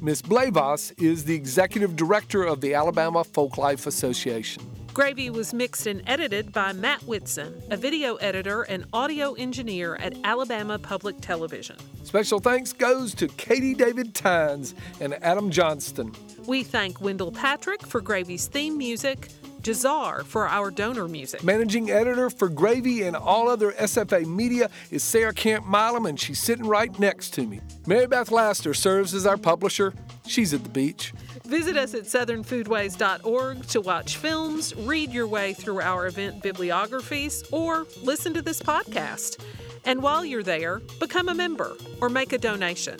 Ms. 0.00 0.22
Blejwas 0.22 0.92
is 1.02 1.24
the 1.24 1.34
executive 1.34 1.96
director 1.96 2.44
of 2.44 2.60
the 2.60 2.74
Alabama 2.74 3.24
Folklife 3.24 3.86
Association. 3.86 4.62
Gravy 4.92 5.28
was 5.28 5.52
mixed 5.52 5.86
and 5.86 6.02
edited 6.06 6.52
by 6.52 6.72
Matt 6.72 7.02
Whitson, 7.02 7.62
a 7.70 7.76
video 7.76 8.16
editor 8.16 8.62
and 8.62 8.86
audio 8.92 9.34
engineer 9.34 9.96
at 9.96 10.14
Alabama 10.24 10.78
Public 10.78 11.20
Television. 11.20 11.76
Special 12.02 12.40
thanks 12.40 12.72
goes 12.72 13.14
to 13.16 13.28
Katie 13.28 13.74
David 13.74 14.14
Tynes 14.14 14.74
and 15.00 15.14
Adam 15.22 15.50
Johnston. 15.50 16.12
We 16.46 16.62
thank 16.62 17.00
Wendell 17.00 17.32
Patrick 17.32 17.84
for 17.84 18.00
Gravy's 18.00 18.46
theme 18.46 18.78
music, 18.78 19.28
Jazar 19.62 20.24
for 20.24 20.46
our 20.46 20.70
donor 20.70 21.08
music. 21.08 21.42
Managing 21.42 21.90
editor 21.90 22.30
for 22.30 22.48
Gravy 22.48 23.02
and 23.02 23.16
all 23.16 23.48
other 23.48 23.72
SFA 23.72 24.24
media 24.24 24.70
is 24.92 25.02
Sarah 25.02 25.34
Camp 25.34 25.66
Milam, 25.66 26.06
and 26.06 26.20
she's 26.20 26.38
sitting 26.38 26.64
right 26.64 26.96
next 27.00 27.30
to 27.30 27.46
me. 27.48 27.60
Mary 27.88 28.06
Beth 28.06 28.30
Lasseter 28.30 28.76
serves 28.76 29.12
as 29.12 29.26
our 29.26 29.36
publisher. 29.36 29.92
She's 30.24 30.54
at 30.54 30.62
the 30.62 30.68
beach. 30.68 31.12
Visit 31.46 31.76
us 31.76 31.94
at 31.94 32.04
southernfoodways.org 32.04 33.66
to 33.66 33.80
watch 33.80 34.16
films, 34.16 34.72
read 34.76 35.12
your 35.12 35.26
way 35.26 35.52
through 35.52 35.80
our 35.80 36.06
event 36.06 36.44
bibliographies, 36.44 37.42
or 37.50 37.88
listen 38.04 38.34
to 38.34 38.42
this 38.42 38.62
podcast. 38.62 39.44
And 39.84 40.00
while 40.00 40.24
you're 40.24 40.44
there, 40.44 40.78
become 41.00 41.28
a 41.28 41.34
member 41.34 41.76
or 42.00 42.08
make 42.08 42.32
a 42.32 42.38
donation. 42.38 42.98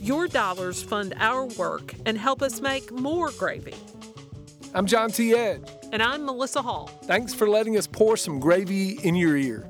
Your 0.00 0.28
dollars 0.28 0.82
fund 0.82 1.14
our 1.18 1.46
work 1.46 1.94
and 2.06 2.18
help 2.18 2.42
us 2.42 2.60
make 2.60 2.92
more 2.92 3.30
gravy. 3.30 3.74
I'm 4.74 4.86
John 4.86 5.10
T. 5.10 5.34
Edge. 5.34 5.62
And 5.92 6.02
I'm 6.02 6.24
Melissa 6.24 6.60
Hall. 6.60 6.88
Thanks 7.04 7.32
for 7.32 7.48
letting 7.48 7.76
us 7.76 7.86
pour 7.86 8.16
some 8.16 8.40
gravy 8.40 8.98
in 9.04 9.14
your 9.14 9.36
ear. 9.36 9.68